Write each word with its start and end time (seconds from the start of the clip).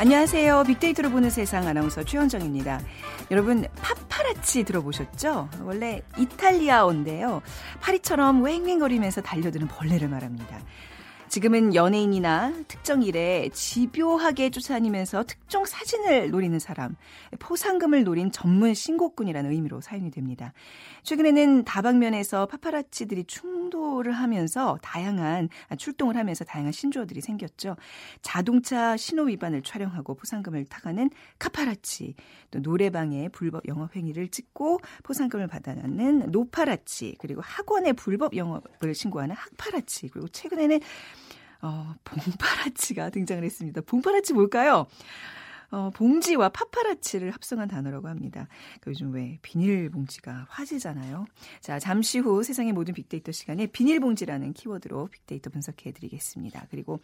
안녕하세요. 0.00 0.62
빅데이터로 0.62 1.10
보는 1.10 1.28
세상 1.28 1.66
아나운서 1.66 2.04
최현정입니다. 2.04 2.80
여러분 3.32 3.66
파파라치 3.82 4.62
들어보셨죠? 4.62 5.48
원래 5.64 6.02
이탈리아어인데요. 6.16 7.42
파리처럼 7.80 8.44
왱왱거리면서 8.44 9.24
달려드는 9.24 9.66
벌레를 9.66 10.06
말합니다. 10.06 10.60
지금은 11.28 11.74
연예인이나 11.74 12.52
특정 12.68 13.02
일에 13.02 13.50
집요하게 13.52 14.50
쫓아다니면서 14.50 15.24
특정 15.24 15.64
사진을 15.66 16.30
노리는 16.30 16.58
사람, 16.58 16.96
포상금을 17.38 18.04
노린 18.04 18.32
전문 18.32 18.72
신고꾼이라는 18.72 19.50
의미로 19.50 19.80
사용이 19.80 20.10
됩니다. 20.10 20.52
최근에는 21.02 21.64
다방면에서 21.64 22.46
파파라치들이 22.46 23.24
충돌을 23.24 24.12
하면서 24.12 24.78
다양한 24.82 25.48
출동을 25.76 26.16
하면서 26.16 26.44
다양한 26.44 26.72
신조어들이 26.72 27.20
생겼죠. 27.20 27.76
자동차 28.22 28.96
신호 28.96 29.24
위반을 29.24 29.62
촬영하고 29.62 30.14
포상금을 30.14 30.64
타가는 30.64 31.10
카파라치, 31.38 32.14
또 32.50 32.60
노래방에 32.60 33.28
불법 33.28 33.68
영업 33.68 33.94
행위를 33.96 34.28
찍고 34.28 34.80
포상금을 35.02 35.46
받아내는 35.46 36.30
노파라치, 36.30 37.16
그리고 37.18 37.42
학원에 37.42 37.92
불법 37.92 38.34
영업을 38.34 38.94
신고하는 38.94 39.34
학파라치, 39.34 40.08
그리고 40.08 40.28
최근에는 40.28 40.80
어, 41.62 41.94
봉파라치가 42.04 43.10
등장을 43.10 43.42
했습니다. 43.42 43.80
봉파라치 43.82 44.32
뭘까요? 44.32 44.86
어, 45.70 45.90
봉지와 45.90 46.48
파파라치를 46.48 47.30
합성한 47.30 47.68
단어라고 47.68 48.08
합니다. 48.08 48.48
그 48.80 48.90
요즘 48.90 49.12
왜 49.12 49.38
비닐봉지가 49.42 50.46
화제잖아요. 50.48 51.26
자, 51.60 51.78
잠시 51.78 52.18
후 52.18 52.42
세상의 52.42 52.72
모든 52.72 52.94
빅데이터 52.94 53.32
시간에 53.32 53.66
비닐봉지라는 53.66 54.54
키워드로 54.54 55.08
빅데이터 55.08 55.50
분석해 55.50 55.92
드리겠습니다. 55.92 56.66
그리고 56.70 57.00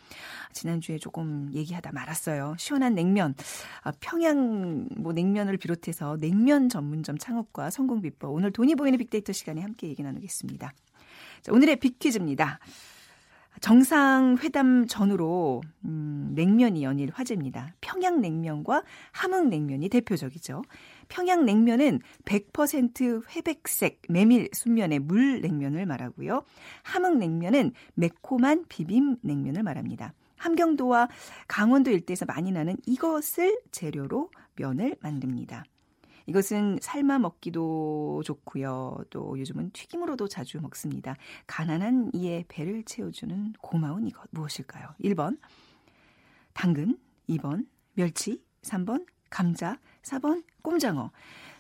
지난주에 0.55 0.97
조금 0.97 1.51
얘기하다 1.53 1.93
말았어요. 1.93 2.57
시원한 2.59 2.95
냉면. 2.95 3.35
아, 3.83 3.93
평양 4.01 4.89
뭐 4.97 5.13
냉면을 5.13 5.59
비롯해서 5.59 6.17
냉면 6.17 6.71
전문점 6.71 7.19
창업과 7.19 7.69
성공 7.69 8.01
비법. 8.01 8.33
오늘 8.33 8.51
돈이 8.51 8.77
보이는 8.77 8.99
빅데이터 8.99 9.35
시간에 9.35 9.61
함께 9.61 9.89
얘기 9.89 10.03
나누겠습니다. 10.03 10.73
자, 11.43 11.53
오늘의 11.53 11.77
빅퀴즈입니다. 11.77 12.61
정상회담 13.61 14.87
전후로 14.87 15.63
음, 15.85 16.33
냉면이 16.35 16.83
연일 16.85 17.11
화제입니다. 17.13 17.75
평양냉면과 17.81 18.83
함흥냉면이 19.13 19.89
대표적이죠. 19.89 20.63
평양냉면은 21.09 22.01
100% 22.25 23.23
회백색 23.31 24.03
메밀 24.09 24.49
순면의 24.53 24.99
물냉면을 25.01 25.87
말하고요. 25.87 26.43
함흥냉면은 26.83 27.73
매콤한 27.95 28.67
비빔냉면을 28.69 29.63
말합니다. 29.63 30.15
함경도와 30.37 31.09
강원도 31.49 31.91
일대에서 31.91 32.27
많이 32.27 32.53
나는 32.53 32.77
이것을 32.87 33.61
재료로 33.71 34.31
면을 34.57 34.97
만듭니다. 35.01 35.65
이것은 36.27 36.79
삶아 36.81 37.19
먹기도 37.19 38.23
좋고요. 38.25 39.05
또 39.11 39.39
요즘은 39.39 39.71
튀김으로도 39.73 40.29
자주 40.29 40.61
먹습니다. 40.61 41.17
가난한 41.47 42.11
이의 42.15 42.45
배를 42.49 42.83
채워주는 42.85 43.55
고마운 43.61 44.07
이것 44.07 44.27
무엇일까요? 44.31 44.89
1번 45.03 45.39
당근, 46.53 46.99
2번 47.29 47.67
멸치, 47.95 48.43
3번 48.63 49.07
감자, 49.31 49.79
4번 50.03 50.45
꼼장어. 50.63 51.11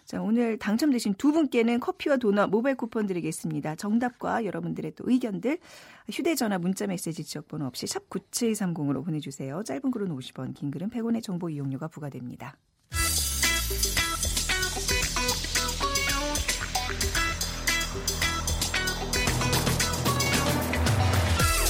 자, 0.05 0.21
오늘 0.21 0.59
당첨되신 0.59 1.15
두 1.15 1.33
분께는 1.33 1.81
커피와 1.81 2.19
도넛 2.19 2.51
모바일 2.51 2.77
쿠폰 2.77 3.07
드리겠습니다. 3.07 3.75
정답과 3.77 4.45
여러분들의 4.45 4.95
또 4.97 5.05
의견들 5.07 5.59
휴대전화 6.11 6.59
문자메시지 6.59 7.25
지역번호 7.25 7.67
없이 7.67 7.87
샵 7.87 8.09
9730으로 8.11 9.03
보내주세요. 9.05 9.63
짧은 9.63 9.91
글은 9.91 10.15
50원, 10.15 10.55
긴 10.55 10.71
글은 10.71 10.91
100원의 10.91 11.23
정보 11.23 11.49
이용료가 11.49 11.89
부과됩니다. 11.89 12.57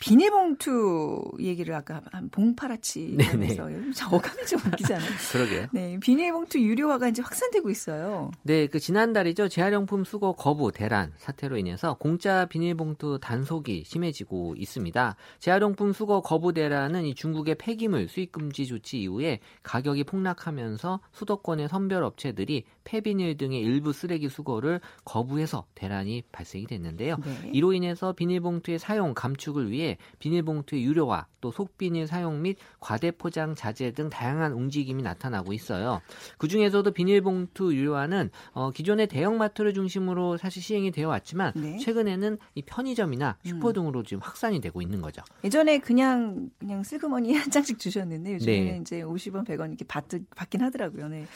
비닐봉투 0.00 1.32
얘기를 1.40 1.74
아까 1.74 2.02
한 2.12 2.28
봉파라치 2.30 3.16
하면서 3.20 3.64
어감이 4.10 4.46
좀 4.46 4.60
웃기잖아요. 4.66 5.08
그러게요. 5.32 5.66
네, 5.72 5.98
비닐봉투 6.00 6.60
유료화가 6.60 7.08
이제 7.08 7.22
확산되고 7.22 7.70
있어요. 7.70 8.30
네, 8.42 8.66
그 8.66 8.78
지난달이죠. 8.78 9.48
재활용품 9.48 10.04
수거 10.04 10.32
거부 10.32 10.72
대란 10.72 11.12
사태로 11.16 11.56
인해서 11.56 11.94
공짜 11.94 12.46
비닐봉투 12.46 13.18
단속이 13.20 13.84
심해지고 13.86 14.54
있습니다. 14.56 15.16
재활용품 15.38 15.92
수거 15.92 16.20
거부 16.20 16.52
대란은 16.52 17.04
이 17.04 17.14
중국의 17.14 17.56
폐기물 17.56 18.08
수입 18.08 18.32
금지 18.32 18.66
조치 18.66 19.00
이후에 19.02 19.40
가격이 19.62 20.04
폭락하면서 20.04 21.00
수도권의 21.12 21.68
선별 21.68 22.04
업체들이 22.04 22.64
폐비닐 22.88 23.36
등의 23.36 23.60
일부 23.60 23.92
쓰레기 23.92 24.30
수거를 24.30 24.80
거부해서 25.04 25.66
대란이 25.74 26.22
발생이 26.32 26.66
됐는데요. 26.66 27.16
네. 27.16 27.50
이로 27.52 27.74
인해서 27.74 28.14
비닐봉투의 28.14 28.78
사용 28.78 29.12
감축을 29.12 29.70
위해 29.70 29.98
비닐봉투의 30.20 30.82
유료화, 30.82 31.26
또 31.42 31.52
속비닐 31.52 32.06
사용 32.06 32.40
및 32.40 32.56
과대 32.80 33.10
포장 33.10 33.54
자제 33.54 33.92
등 33.92 34.08
다양한 34.08 34.52
움직임이 34.52 35.02
나타나고 35.02 35.52
있어요. 35.52 36.00
그 36.38 36.48
중에서도 36.48 36.90
비닐봉투 36.90 37.74
유료화는 37.74 38.30
어, 38.52 38.70
기존의 38.70 39.08
대형마트를 39.08 39.74
중심으로 39.74 40.38
사실 40.38 40.62
시행이 40.62 40.90
되어 40.90 41.08
왔지만 41.08 41.52
네. 41.56 41.76
최근에는 41.76 42.38
이 42.54 42.62
편의점이나 42.62 43.36
음. 43.44 43.48
슈퍼 43.48 43.74
등으로 43.74 44.02
지금 44.02 44.22
확산이 44.22 44.60
되고 44.60 44.80
있는 44.80 45.02
거죠. 45.02 45.22
예전에 45.44 45.78
그냥 45.78 46.50
그냥 46.58 46.82
슬그머니 46.82 47.34
한 47.36 47.50
장씩 47.50 47.78
주셨는데 47.78 48.34
요즘에는 48.34 48.72
네. 48.72 48.78
이제 48.80 49.02
50원, 49.02 49.46
100원 49.46 49.68
이렇게 49.68 49.84
받, 49.84 50.06
받긴 50.34 50.62
하더라고요. 50.62 51.08
네. 51.08 51.26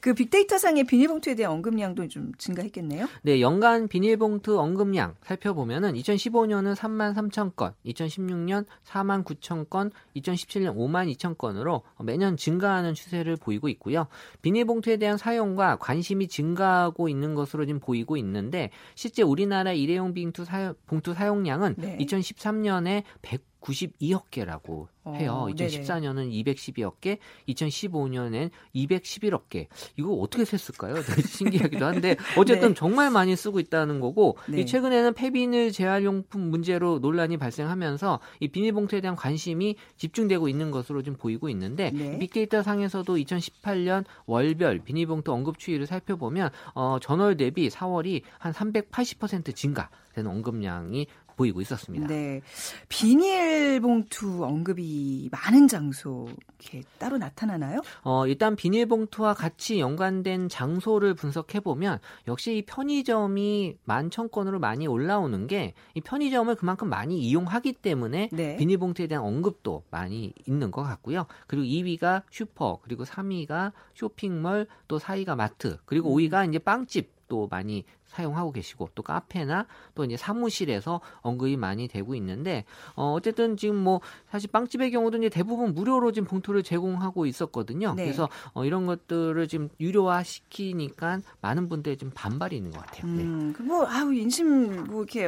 그 0.00 0.14
빅데이터상의 0.14 0.84
비닐 0.84 1.01
봉투에 1.06 1.34
대한 1.34 1.54
언급량도 1.54 2.08
좀 2.08 2.32
증가했겠네요. 2.38 3.06
네, 3.22 3.40
연간 3.40 3.88
비닐봉투 3.88 4.58
언급량 4.58 5.16
살펴보면은 5.22 5.94
2015년은 5.94 6.74
3만 6.74 7.14
3천 7.14 7.56
건, 7.56 7.74
2016년 7.86 8.66
4만 8.84 9.24
9천 9.24 9.68
건, 9.70 9.90
2017년 10.16 10.76
5만 10.76 11.14
2천 11.14 11.38
건으로 11.38 11.82
매년 12.00 12.36
증가하는 12.36 12.94
추세를 12.94 13.36
보이고 13.36 13.68
있고요. 13.68 14.06
비닐봉투에 14.42 14.96
대한 14.96 15.16
사용과 15.16 15.76
관심이 15.76 16.28
증가하고 16.28 17.08
있는 17.08 17.34
것으로 17.34 17.64
지금 17.66 17.80
보이고 17.80 18.16
있는데 18.16 18.70
실제 18.94 19.22
우리나라 19.22 19.72
일회용 19.72 20.14
봉투 20.14 20.44
사용, 20.44 20.74
봉투 20.86 21.14
사용량은 21.14 21.74
네. 21.78 21.96
2013년에 21.98 23.02
100 23.22 23.51
92억 23.62 24.24
개라고 24.30 24.88
해요. 25.06 25.32
어, 25.32 25.46
2014년은 25.48 26.30
212억 26.30 27.00
개, 27.00 27.18
2015년엔 27.48 28.50
211억 28.74 29.48
개. 29.48 29.68
이거 29.96 30.12
어떻게 30.14 30.44
셌을까요? 30.44 30.94
되게 31.02 31.22
신기하기도 31.26 31.84
한데 31.84 32.16
어쨌든 32.36 32.68
네. 32.68 32.74
정말 32.74 33.10
많이 33.10 33.34
쓰고 33.34 33.58
있다는 33.60 34.00
거고 34.00 34.36
네. 34.48 34.64
최근에는 34.64 35.14
폐비닐 35.14 35.72
재활용품 35.72 36.40
문제로 36.42 36.98
논란이 36.98 37.36
발생하면서 37.36 38.20
이 38.40 38.48
비닐봉투에 38.48 39.00
대한 39.00 39.16
관심이 39.16 39.76
집중되고 39.96 40.48
있는 40.48 40.70
것으로 40.70 41.02
좀 41.02 41.14
보이고 41.14 41.48
있는데 41.48 41.90
네. 41.90 42.18
빅데이터 42.18 42.62
상에서도 42.62 43.16
2018년 43.16 44.04
월별 44.26 44.80
비닐봉투 44.80 45.32
언급 45.32 45.58
추이를 45.58 45.86
살펴보면 45.86 46.50
어, 46.74 46.98
전월 47.00 47.36
대비 47.36 47.68
4월이 47.68 48.22
한 48.38 48.52
380% 48.52 49.54
증가되는 49.54 50.30
언급량이 50.30 51.06
보이고 51.36 51.60
있었습니다. 51.60 52.06
네. 52.06 52.40
비닐봉투 52.88 54.44
언급이 54.44 55.28
많은 55.32 55.68
장소 55.68 56.28
이렇게 56.58 56.82
따로 56.98 57.18
나타나나요? 57.18 57.80
어, 58.02 58.26
일단 58.26 58.56
비닐봉투와 58.56 59.34
같이 59.34 59.80
연관된 59.80 60.48
장소를 60.48 61.14
분석해 61.14 61.60
보면 61.60 61.98
역시 62.28 62.56
이 62.58 62.62
편의점이 62.62 63.76
만천 63.84 64.30
건으로 64.30 64.58
많이 64.58 64.86
올라오는 64.86 65.46
게 65.46 65.74
이 65.94 66.00
편의점을 66.00 66.54
그만큼 66.56 66.88
많이 66.88 67.20
이용하기 67.20 67.74
때문에 67.74 68.30
네. 68.32 68.56
비닐봉투에 68.56 69.06
대한 69.06 69.24
언급도 69.24 69.84
많이 69.90 70.32
있는 70.46 70.70
것 70.70 70.82
같고요. 70.82 71.26
그리고 71.46 71.64
2위가 71.64 72.22
슈퍼, 72.30 72.78
그리고 72.82 73.04
3위가 73.04 73.72
쇼핑몰, 73.94 74.66
또 74.88 74.98
4위가 74.98 75.36
마트, 75.36 75.78
그리고 75.84 76.16
5위가 76.16 76.44
음. 76.44 76.50
이제 76.50 76.58
빵집 76.58 77.10
또 77.28 77.48
많이 77.50 77.84
사용하고 78.12 78.52
계시고 78.52 78.90
또 78.94 79.02
카페나 79.02 79.66
또 79.94 80.04
이제 80.04 80.16
사무실에서 80.16 81.00
언급이 81.20 81.56
많이 81.56 81.88
되고 81.88 82.14
있는데 82.14 82.64
어 82.94 83.12
어쨌든 83.14 83.56
지금 83.56 83.76
뭐 83.76 84.00
사실 84.30 84.50
빵집의 84.50 84.90
경우도 84.90 85.18
이제 85.18 85.28
대부분 85.28 85.74
무료로 85.74 86.12
지금 86.12 86.28
봉투를 86.28 86.62
제공하고 86.62 87.26
있었거든요. 87.26 87.94
네. 87.96 88.04
그래서 88.04 88.28
어 88.52 88.64
이런 88.64 88.86
것들을 88.86 89.48
지금 89.48 89.68
유료화 89.80 90.22
시키니까 90.22 91.20
많은 91.40 91.68
분들이 91.68 91.96
좀 91.96 92.10
반발이 92.14 92.56
있는 92.56 92.70
것 92.70 92.84
같아요. 92.84 93.06
네. 93.12 93.22
음, 93.22 93.52
그뭐 93.56 93.86
아우 93.86 94.12
인심 94.12 94.84
뭐 94.86 95.04
이렇게 95.10 95.26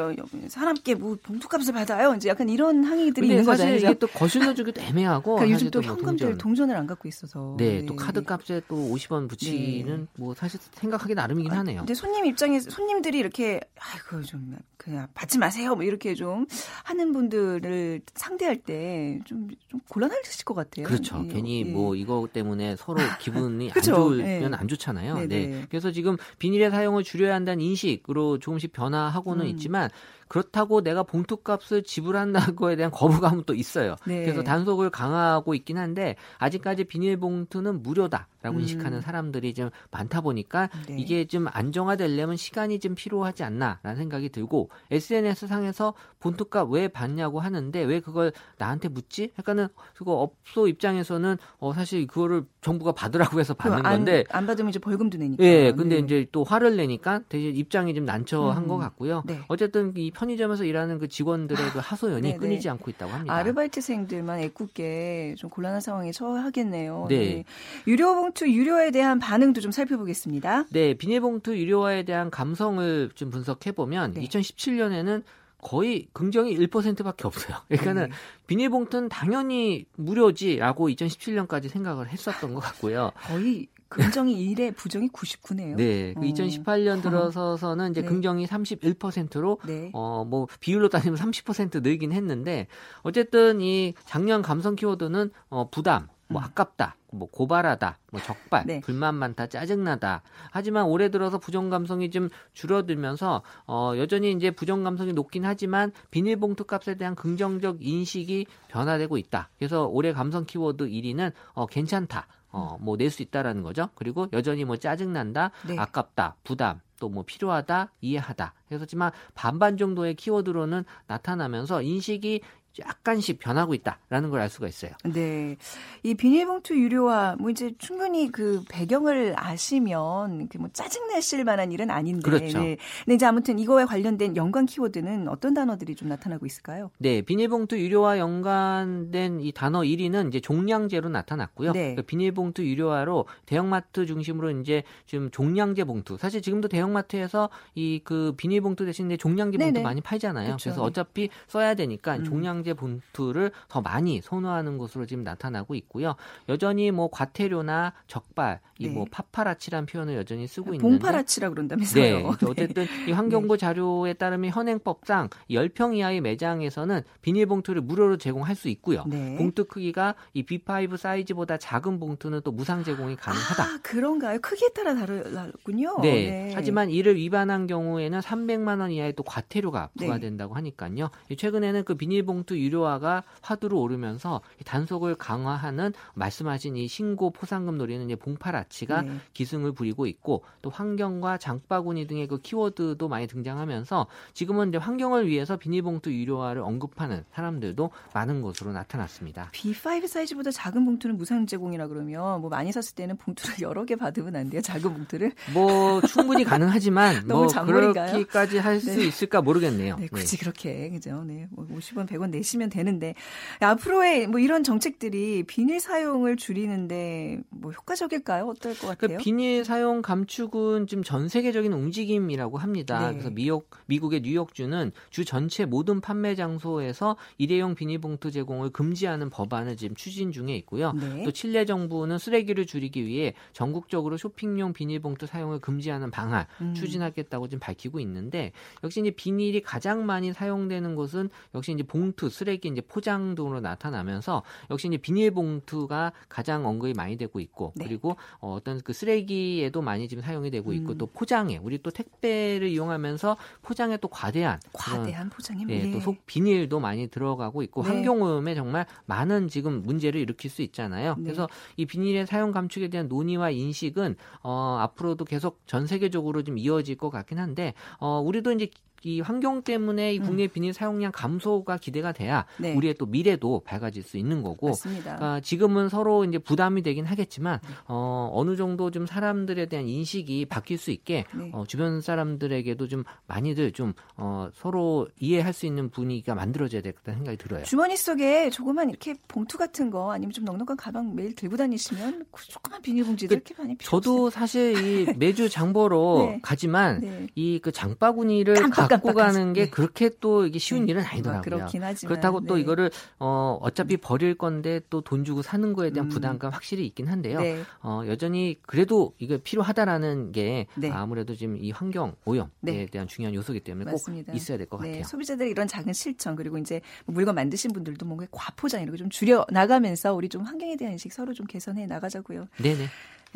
사람께 0.49 0.95
뭐 0.97 1.17
봉투값을 1.23 1.73
받아요. 1.73 2.15
이제 2.15 2.29
약간 2.29 2.49
이런 2.49 2.85
항의들이 2.85 3.29
있는 3.29 3.45
사실 3.45 3.65
거잖아요. 3.65 3.77
이게 3.79 3.99
또 3.99 4.07
거실로 4.09 4.55
주기도 4.55 4.81
애매하고 4.81 5.37
그러니까 5.37 5.55
요즘 5.55 5.67
사실 5.67 5.71
또뭐 5.71 5.85
현금들 5.85 6.19
동전. 6.27 6.39
동전 6.39 6.71
을 6.71 6.75
안 6.77 6.87
갖고 6.87 7.07
있어서. 7.09 7.55
네, 7.57 7.87
또 7.87 7.95
카드 7.95 8.23
값에 8.25 8.63
또 8.69 8.75
50원 8.77 9.29
붙이는 9.29 10.01
네. 10.01 10.07
뭐 10.17 10.35
사실 10.35 10.59
생각하기 10.75 11.15
나름이긴 11.15 11.53
아, 11.53 11.59
하네요. 11.59 11.79
근데 11.81 11.95
손님 11.95 12.27
입장에서 12.27 12.69
손님들이 12.75 13.19
이렇게 13.19 13.61
아이고 13.79 14.23
좀 14.23 14.57
그냥 14.77 15.07
받지 15.15 15.39
마세요. 15.39 15.75
뭐 15.75 15.85
이렇게 15.85 16.15
좀 16.15 16.47
하는 16.85 17.13
분들을 17.13 18.01
상대할 18.15 18.57
때좀좀 18.59 19.49
곤란하실 19.89 20.45
것 20.45 20.55
같아요. 20.55 20.87
그렇죠. 20.87 21.25
예, 21.25 21.33
괜히 21.33 21.61
예. 21.61 21.65
뭐 21.65 21.95
이거 21.95 22.29
때문에 22.33 22.77
서로 22.77 22.97
기분이 23.21 23.71
안. 23.71 23.83
좋으면 23.83 24.53
예. 24.53 24.57
안 24.57 24.69
좋잖아요. 24.69 25.15
네네. 25.15 25.27
네. 25.47 25.67
그래서 25.69 25.91
지금 25.93 26.17
비닐의 26.39 26.71
사용을 26.71 27.05
줄여야 27.05 27.35
한다는 27.35 27.63
인식으로 27.65 28.39
조금씩 28.39 28.73
변화하고는 28.73 29.45
음. 29.45 29.51
있지만 29.51 29.89
그렇다고 30.29 30.83
내가 30.83 31.03
봉투값을 31.03 31.83
지불한다는 31.83 32.57
거에 32.57 32.77
대한 32.77 32.91
거부감은 32.91 33.45
또 33.47 33.55
있어요. 33.55 33.97
네. 34.07 34.23
그래서 34.23 34.43
단속을 34.43 34.91
강화하고 34.91 35.55
있긴 35.55 35.79
한데 35.79 36.17
아직까지 36.39 36.85
비닐봉투는 36.85 37.83
무료다라고 37.83 38.57
음. 38.57 38.61
인식하는 38.61 39.01
사람들이 39.01 39.55
좀 39.55 39.71
많다 39.91 40.21
보니까 40.21 40.69
네. 40.89 40.97
이게 40.99 41.27
좀 41.27 41.47
안정화되려면 41.51 42.37
시간이 42.37 42.79
좀 42.81 42.95
필요하지 42.95 43.43
않나라는 43.45 43.97
생각이 43.97 44.31
들고 44.31 44.71
SNS 44.91 45.47
상에서 45.47 45.95
봉투값 46.21 46.71
왜 46.71 46.89
받냐고 46.89 47.41
하는데 47.41 47.83
왜 47.83 48.01
그걸 48.01 48.33
나한테 48.59 48.89
묻지? 48.89 49.33
약간은 49.39 49.69
그거 49.95 50.13
업소 50.15 50.69
입장에서는 50.69 51.37
어 51.59 51.73
사실 51.73 52.07
그거를 52.07 52.45
정부가 52.61 52.93
받으라고 52.93 53.41
해서 53.41 53.55
받는 53.55 53.85
안, 53.85 53.93
건데 53.93 54.25
안 54.31 54.47
받으면 54.47 54.71
이제 54.71 54.79
벌금도 54.79 55.19
내니까. 55.19 55.45
예, 55.45 55.73
근데 55.73 55.97
네. 55.97 56.05
이제 56.05 56.27
또 56.33 56.45
화를 56.45 56.77
내니까 56.77 57.21
대신 57.29 57.55
입장이 57.55 57.95
좀 57.95 58.05
난처한 58.05 58.65
음. 58.65 58.69
것 58.69 58.79
같고요. 58.79 59.23
네. 59.27 59.41
어쨌든 59.49 59.93
이 59.97 60.11
편의점에서 60.15 60.65
일하는 60.65 60.99
그 60.99 61.09
직원들의 61.09 61.71
그 61.73 61.79
하소연이 61.79 62.23
네네. 62.23 62.39
끊이지 62.39 62.69
않고 62.71 62.91
있다고 62.91 63.13
합니다. 63.13 63.35
아르바이트생들만 63.35 64.41
애꿎게 64.41 65.35
좀 65.37 65.51
곤란한 65.51 65.81
상황에 65.83 66.13
처하겠네요. 66.13 67.07
네. 67.11 67.45
유료 67.87 68.15
봉투 68.15 68.49
유료에 68.49 68.91
대한 68.91 69.19
반응도 69.19 69.61
좀 69.61 69.71
살펴보겠습니다. 69.71 70.65
네, 70.71 70.95
비닐봉투 70.95 71.57
유료화에 71.59 72.05
대한 72.05 72.31
감성을 72.31 73.11
좀 73.15 73.31
분석해 73.31 73.73
보면 73.73 74.15
네. 74.15 74.23
2017년에는 74.23 75.23
거의 75.65 76.09
긍정이 76.13 76.57
1%밖에 76.57 77.27
없어요. 77.27 77.57
그러니까는 77.69 78.11
네. 78.11 78.17
비닐봉투는 78.47 79.09
당연히 79.09 79.87
무료지라고 79.97 80.89
2017년까지 80.91 81.69
생각을 81.69 82.09
했었던 82.09 82.55
것 82.55 82.61
같고요. 82.61 83.13
거의 83.23 83.69
긍정이 83.95 84.55
1에 84.55 84.75
부정이 84.77 85.09
99네요. 85.09 85.77
네, 85.77 86.15
그 86.15 86.21
어. 86.21 86.23
2018년 86.23 87.03
들어서서는 87.03 87.93
이제 87.93 88.03
네. 88.03 88.09
긍정이 88.09 88.47
31%로 88.47 89.59
네. 89.67 89.91
어, 89.93 90.25
뭐, 90.25 90.47
비율로 90.61 90.89
따지면 90.89 91.19
30% 91.19 91.83
늘긴 91.83 92.13
했는데, 92.13 92.67
어쨌든 93.03 93.61
이 93.61 93.95
작년 94.05 94.43
감성 94.43 94.75
키워드는, 94.75 95.31
어, 95.49 95.71
부담, 95.71 96.09
뭐, 96.29 96.41
음. 96.41 96.45
아깝다, 96.45 96.97
뭐, 97.13 97.29
고발하다, 97.31 97.99
뭐, 98.11 98.21
적발, 98.21 98.65
네. 98.67 98.81
불만 98.81 99.15
많다, 99.15 99.47
짜증나다. 99.47 100.23
하지만 100.51 100.87
올해 100.87 101.11
들어서 101.11 101.39
부정 101.39 101.71
감성이 101.71 102.11
좀 102.11 102.29
줄어들면서, 102.53 103.43
어, 103.67 103.93
여전히 103.97 104.33
이제 104.33 104.51
부정 104.51 104.83
감성이 104.83 105.13
높긴 105.13 105.45
하지만, 105.45 105.93
비닐봉투 106.11 106.65
값에 106.65 106.97
대한 106.97 107.15
긍정적 107.15 107.79
인식이 107.81 108.47
변화되고 108.69 109.17
있다. 109.19 109.51
그래서 109.59 109.87
올해 109.87 110.13
감성 110.13 110.45
키워드 110.45 110.89
1위는, 110.89 111.33
어, 111.53 111.67
괜찮다. 111.67 112.27
어, 112.55 112.79
뭐, 112.81 112.97
낼 112.97 113.11
수 113.11 113.23
있다라는 113.23 113.63
거죠. 113.63 113.89
그리고 113.97 114.29
여전히 114.33 114.65
뭐, 114.65 114.77
짜증난다, 114.77 115.51
네. 115.67 115.77
아깝다, 115.79 116.37
부담, 116.45 116.81
또 117.01 117.09
뭐 117.09 117.25
필요하다, 117.27 117.91
이해하다. 118.01 118.55
그래서지만 118.69 119.11
반반 119.35 119.77
정도의 119.77 120.15
키워드로는 120.15 120.85
나타나면서 121.07 121.83
인식이 121.83 122.41
약간씩 122.81 123.39
변하고 123.39 123.75
있다라는 123.75 124.31
걸 124.31 124.41
알 124.41 124.51
수가 124.51 124.69
있어요. 124.69 124.91
네. 125.05 125.57
이 126.03 126.15
비닐봉투 126.15 126.77
유료화, 126.77 127.37
뭐 127.39 127.51
이제 127.51 127.73
충분히 127.79 128.31
그 128.31 128.63
배경을 128.69 129.35
아시면 129.37 130.49
그뭐 130.49 130.69
짜증 130.73 131.07
내실 131.09 131.45
만한 131.45 131.71
일은 131.73 131.91
아닌데. 131.91 132.23
그렇죠. 132.29 132.59
네. 132.59 132.77
근데 133.05 133.15
이제 133.15 133.25
아무튼 133.27 133.59
이거에 133.59 133.85
관련된 133.85 134.37
연관 134.37 134.67
키워드는 134.67 135.29
어떤 135.29 135.55
단어들이 135.55 135.95
좀 135.95 136.09
나타나고 136.09 136.47
있을까요? 136.47 136.91
네, 136.99 137.23
비닐봉투 137.23 137.79
유료화 137.79 138.19
연관된 138.19 139.41
이 139.41 139.53
단어 139.53 139.81
1위는 139.81 140.29
이제 140.29 140.41
종량제로 140.41 141.09
나타났고요. 141.09 141.73
네. 141.73 141.95
그 141.95 142.03
비닐봉투 142.03 142.65
유료화로 142.67 143.27
대형마트 143.47 144.07
중심으로 144.07 144.51
이제 144.61 144.83
지금 145.07 145.31
종량제 145.31 145.85
봉투. 145.85 146.17
사실 146.19 146.43
지금도 146.43 146.69
대형마트에서 146.69 147.51
이 147.75 148.01
그 148.05 148.35
비닐봉투 148.37 148.85
대신 148.85 149.07
이제 149.07 149.17
종량제 149.17 149.57
봉투 149.59 149.73
네네. 149.73 149.83
많이 149.83 150.01
팔잖아요. 150.01 150.57
그쵸. 150.57 150.65
그래서 150.65 150.83
어차피 150.83 151.31
써야 151.47 151.75
되니까 151.75 152.17
음. 152.17 152.25
종량 152.25 152.64
제 152.65 152.75
봉투를 152.75 153.53
더 153.69 153.81
많이 153.81 154.21
선호하는 154.21 154.79
것으로 154.79 155.07
지금 155.07 155.23
나타나고 155.23 155.75
있고요. 155.77 156.17
여전히 156.49 156.91
뭐 156.91 157.09
과태료나 157.11 157.93
적발, 158.07 158.61
이 158.79 158.89
네. 158.89 158.95
뭐 158.95 159.07
파파라치란 159.11 159.87
표현을 159.87 160.17
여전히 160.17 160.47
쓰고 160.47 160.75
있는데 160.75 160.83
봉파라치라 160.83 161.51
그런다면서요. 161.51 162.03
네. 162.03 162.23
그러니까 162.23 162.47
어쨌든 162.51 162.87
이 163.07 163.13
환경부 163.13 163.57
자료에 163.59 164.15
따르면 164.15 164.51
현행법상 164.51 165.29
10평 165.51 165.97
이하의 165.97 166.21
매장에서는 166.21 167.03
비닐봉투를 167.23 167.83
무료로 167.83 168.17
제공할 168.17 168.57
수 168.57 168.69
있고요. 168.69 169.05
네. 169.07 169.37
봉투 169.37 169.65
크기가 169.67 170.15
이 170.33 170.45
B5 170.45 170.97
사이즈보다 170.97 171.57
작은 171.59 172.01
봉투는 172.01 172.41
또 172.45 172.51
무상 172.51 172.83
제공이 172.83 173.17
가능하다. 173.17 173.63
아, 173.63 173.79
그런가요? 173.83 174.39
크기에 174.41 174.69
따라 174.71 174.95
다르군요. 174.95 176.01
네. 176.03 176.53
하지만 176.55 176.91
이를 176.91 177.17
위반한 177.17 177.67
경우에는 177.67 178.21
300만 178.21 178.81
원 178.81 178.91
이하의 178.91 179.15
또 179.15 179.23
과태료가 179.23 179.91
네. 179.95 180.07
부과된다고 180.07 180.55
하니까요. 180.55 181.11
최근에는 181.37 181.85
그 181.85 181.95
비닐봉투 181.95 182.54
유료화가 182.59 183.23
화두로 183.41 183.81
오르면서 183.81 184.41
이 184.61 184.65
단속을 184.65 185.15
강화하는 185.17 185.93
말씀하신 186.15 186.77
이 186.77 186.89
신고 186.89 187.31
포상금 187.31 187.79
노리는 187.79 188.05
이제 188.05 188.17
봉파라치가 188.17 189.03
네. 189.03 189.11
기승을 189.33 189.73
부리고 189.73 190.07
있고 190.07 190.45
또 190.63 190.71
환경과 190.71 191.39
장바구니 191.39 192.07
등의 192.07 192.27
그 192.27 192.39
키워드도 192.41 193.09
많이 193.09 193.27
등장하면서 193.27 194.07
지금은 194.33 194.69
이제 194.69 194.79
환경을 194.79 195.27
위해서 195.29 195.57
비닐봉투 195.57 196.13
유료화를 196.13 196.63
언급하는 196.63 197.25
사람들도 197.33 197.91
많은 198.13 198.43
것으로 198.43 198.73
나타났습니다. 198.73 199.51
B5 199.53 200.07
사이즈보다 200.07 200.51
작은 200.51 200.85
봉투는 200.85 201.17
무상 201.17 201.47
제공이라 201.47 201.89
그러면 201.89 202.41
뭐 202.41 202.51
많이 202.51 202.73
샀을 202.73 202.95
때는 202.95 203.17
봉투를 203.17 203.61
여러 203.61 203.85
개 203.85 203.97
받으면 203.97 204.37
안 204.37 204.51
돼요? 204.51 204.61
작은 204.61 204.93
봉투를? 204.95 205.33
뭐 205.53 206.01
충분히 206.03 206.45
가능하지만 206.45 207.25
너무 207.29 207.47
뭐? 207.53 207.65
그렇게까지 207.65 208.59
할수 208.59 208.97
네. 208.97 209.07
있을까 209.07 209.43
모르겠네요. 209.43 209.97
네, 209.97 210.09
굳이 210.09 210.37
그렇게 210.39 210.91
그죠? 210.91 211.25
네, 211.25 211.47
뭐 211.51 211.67
50원, 211.67 212.07
100원 212.07 212.31
내 212.31 212.39
시면 212.45 212.71
되는데 212.71 213.15
앞으로의 213.61 214.29
뭐 214.29 214.39
이런 214.39 214.63
정책들이 214.63 215.45
비닐 215.45 215.81
사용을 215.81 216.37
줄이는데 216.37 217.41
뭐 217.51 217.73
효과적일까요? 217.73 218.47
어떨 218.47 218.75
것그 218.75 218.97
같아요? 218.99 219.19
비닐 219.19 219.65
사용 219.65 220.03
감축은 220.03 220.87
지금 220.87 221.03
전 221.03 221.29
세계적인 221.29 221.73
움직임이라고 221.73 222.59
합니다. 222.59 223.07
네. 223.09 223.13
그래서 223.13 223.31
미국 223.31 223.71
미국의 223.87 224.21
뉴욕주는 224.23 224.93
주 225.11 225.25
전체 225.25 225.65
모든 225.65 226.01
판매 226.01 226.35
장소에서 226.35 227.17
일회용 227.39 227.75
비닐봉투 227.75 228.31
제공을 228.31 228.71
금지하는 228.71 229.31
법안을 229.31 229.77
지금 229.77 229.97
추진 229.97 230.33
중에 230.33 230.55
있고요. 230.57 230.93
네. 230.93 231.25
또 231.25 231.33
칠레 231.33 231.65
정부는 231.65 232.19
쓰레기를 232.19 232.67
줄이기 232.67 233.05
위해 233.07 233.35
전국적으로 233.53 234.17
쇼핑용 234.17 234.73
비닐봉투 234.73 235.27
사용을 235.27 235.61
금지하는 235.61 236.11
방안 236.11 236.47
음. 236.61 236.75
추진하겠다고 236.75 237.49
지금 237.49 237.61
밝히고 237.61 238.01
있는데 238.01 238.53
역시 238.83 239.01
이제 239.01 239.11
비닐이 239.11 239.63
가장 239.63 240.07
많이 240.07 240.33
사용되는 240.33 240.95
곳은 240.95 241.31
역시 241.55 241.73
이제 241.73 241.83
봉투, 241.83 242.29
쓰레기 242.35 242.69
이제 242.69 242.81
포장 242.81 243.35
등으로 243.35 243.61
나타나면서 243.61 244.43
역시 244.71 244.89
이제 244.89 244.99
비닐봉투가 244.99 246.13
가장 246.29 246.67
언급이 246.67 246.93
많이 246.93 247.17
되고 247.17 247.41
있고 247.41 247.73
네. 247.77 247.85
그리고 247.85 248.17
어, 248.41 248.55
어떤 248.55 248.81
그 248.83 248.93
쓰레기에도 248.93 249.81
많이 249.81 250.09
지금 250.09 250.23
사용이 250.23 250.51
되고 250.51 250.73
있고 250.73 250.93
음. 250.93 250.99
또 250.99 251.07
포장에 251.07 251.59
우리 251.59 251.79
또 251.83 251.91
택배를 251.91 252.69
이용하면서 252.69 253.37
포장에 253.63 253.97
또 253.99 254.09
과대한 254.09 254.61
과대한 254.73 255.31
포장이 255.31 255.65
네, 255.65 255.87
예. 255.87 255.93
또속 255.93 256.27
비닐도 256.27 256.81
많이 256.81 257.09
들어가고 257.09 257.63
있고 257.63 257.83
네. 257.83 257.89
환경오염에 257.89 258.55
정말 258.55 258.87
많은 259.07 259.49
지금 259.49 259.83
문제를 259.83 260.21
일으킬 260.21 260.51
수 260.51 260.63
있잖아요. 260.63 261.15
네. 261.17 261.25
그래서 261.25 261.49
이 261.77 261.87
비닐의 261.87 262.27
사용 262.27 262.53
감축에 262.53 262.89
대한 262.89 263.09
논의와 263.09 263.51
인식은 263.51 264.17
어, 264.43 264.79
앞으로도 264.81 265.25
계속 265.25 265.61
전 265.67 265.87
세계적으로 265.87 266.43
좀 266.43 266.59
이어질 266.59 266.97
것 266.97 267.11
같긴 267.11 267.39
한데 267.39 267.75
어, 267.99 268.21
우리도 268.25 268.53
이제 268.53 268.69
이 269.05 269.21
환경 269.21 269.63
때문에 269.63 270.15
이 270.15 270.19
국내 270.19 270.47
비닐 270.47 270.73
사용량 270.73 271.13
감소가 271.13 271.77
기대가 271.77 272.13
돼야 272.13 272.47
네. 272.59 272.75
우리의 272.75 272.95
또 272.95 273.07
미래도 273.07 273.61
밝아질 273.65 274.03
수 274.03 274.17
있는 274.17 274.43
거고. 274.43 274.73
그러니까 274.73 275.41
지금은 275.41 275.89
서로 275.89 276.25
이제 276.25 276.39
부담이 276.39 276.83
되긴 276.83 277.05
하겠지만 277.05 277.61
네. 277.63 277.75
어, 277.87 278.31
어느 278.33 278.57
정도 278.57 278.91
좀 278.91 279.07
사람들에 279.07 279.67
대한 279.67 279.87
인식이 279.87 280.47
바뀔 280.47 280.79
수 280.79 280.91
있게 280.91 281.25
네. 281.35 281.51
어, 281.53 281.65
주변 281.67 282.01
사람들에게도 282.01 282.89
좀 282.89 283.05
많이들 283.27 283.73
좀 283.73 283.93
어, 284.17 284.49
서로 284.55 285.09
이해할 285.21 285.53
수 285.53 285.67
있는 285.67 285.91
분위기가 285.91 286.35
만들어져야 286.35 286.81
되겠다는 286.81 287.19
생각이 287.19 287.39
들어요. 287.39 287.65
주머니 287.65 287.97
속에 287.97 288.51
조그만 288.51 288.89
이렇게 288.89 289.15
봉투 289.29 289.59
같은 289.59 289.91
거 289.91 290.13
아니면 290.13 290.33
좀 290.33 290.45
넉넉한 290.45 290.77
가방 290.77 291.15
매일 291.15 291.35
들고 291.35 291.57
다니시면 291.57 292.27
그 292.31 292.47
조그만 292.49 292.81
비닐봉지들 292.81 293.41
그, 293.41 293.53
이렇게 293.53 293.63
많이 293.63 293.77
필요 293.77 293.91
저도 293.91 294.27
없어요. 294.27 294.31
사실 294.31 294.77
이 294.79 295.07
매주 295.19 295.49
장보러 295.49 296.15
네. 296.19 296.39
가지만 296.43 297.01
네. 297.01 297.27
이그 297.35 297.73
장바구니를 297.73 298.71
갖고 299.03 299.13
가는 299.15 299.53
게 299.53 299.65
네. 299.65 299.71
그렇게 299.71 300.11
또 300.21 300.47
이게 300.47 300.59
쉬운 300.59 300.87
네. 300.87 300.93
일은 300.93 301.03
아니더라고요. 301.05 301.43
그렇긴 301.43 301.83
하지만, 301.83 302.09
그렇다고 302.11 302.41
또 302.47 302.55
네. 302.57 302.61
이거를 302.63 302.91
어 303.19 303.59
어차피 303.61 303.97
버릴 303.97 304.35
건데 304.37 304.81
또 304.91 305.01
돈 305.03 305.25
주고 305.25 305.43
사는 305.43 305.73
거에 305.75 305.91
대한 305.91 306.07
음. 306.07 306.09
부담감 306.11 306.53
확실히 306.53 306.87
있긴 306.87 307.09
한데요. 307.09 307.41
네. 307.41 307.63
어 307.83 308.03
여전히 308.07 308.59
그래도 308.63 309.13
이게 309.19 309.39
필요하다라는 309.39 310.33
게 310.33 310.67
아무래도 310.93 311.35
지금 311.35 311.57
이 311.57 311.71
환경 311.71 312.15
오염에 312.25 312.87
대한 312.91 313.07
중요한 313.07 313.35
요소기 313.35 313.61
때문에 313.61 313.91
맞습니다. 313.93 314.33
꼭 314.33 314.37
있어야 314.37 314.57
될 314.59 314.67
것 314.67 314.79
같아요. 314.79 315.05
소비자들의 315.05 315.51
이런 315.51 315.69
작은 315.69 315.93
실천 315.93 316.37
그리고 316.37 316.59
이제 316.59 316.81
뭐 317.07 317.15
물건 317.15 317.35
만드신 317.35 317.73
분들도 317.73 318.07
뭔가 318.07 318.27
과포장 318.31 318.81
이런 318.83 318.93
거 318.93 318.99
좀 318.99 319.11
줄여 319.11 319.47
나가면서 319.51 320.15
우리 320.15 320.29
좀 320.29 320.43
환경에 320.43 320.77
대한 320.77 320.93
인식 320.93 321.13
서로 321.13 321.35
좀 321.35 321.47
개선해 321.47 321.87
나가자고요. 321.87 322.47
네네. 322.63 322.87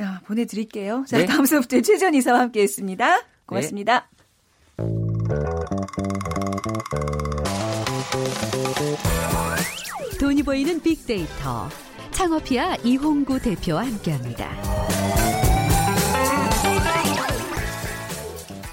야, 0.01 0.21
보내드릴게요. 0.25 1.05
자, 1.09 1.19
네. 1.19 1.27
다음 1.27 1.45
수업부터 1.45 1.81
최전 1.81 2.15
이사와 2.15 2.39
함께 2.39 2.63
했습니다. 2.63 3.21
고맙습니다. 3.47 4.09
네. 4.79 5.08
돈이 10.19 10.43
보이는 10.43 10.81
빅데이터. 10.81 11.69
창업피아 12.13 12.77
이홍구 12.77 13.39
대표와 13.41 13.87
함께합니다. 13.87 14.51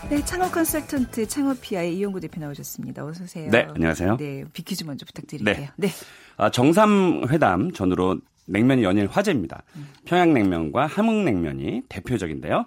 네, 0.09 0.23
창업 0.23 0.53
컨설턴트 0.53 1.27
창업피아의 1.27 1.97
이용구 1.97 2.21
대표 2.21 2.39
나오셨습니다. 2.39 3.05
어서 3.05 3.25
오세요. 3.25 3.49
네, 3.51 3.67
안녕하세요. 3.75 4.17
네, 4.17 4.45
비퀴즈 4.53 4.85
먼저 4.85 5.05
부탁드릴게요. 5.05 5.67
네. 5.75 5.87
네. 5.87 5.89
아, 6.37 6.49
정삼회담 6.49 7.73
전후로 7.73 8.19
냉면이 8.45 8.83
연일 8.83 9.07
화제입니다. 9.07 9.63
음. 9.75 9.87
평양냉면과 10.05 10.85
함흥냉면이 10.85 11.83
대표적인데요. 11.89 12.65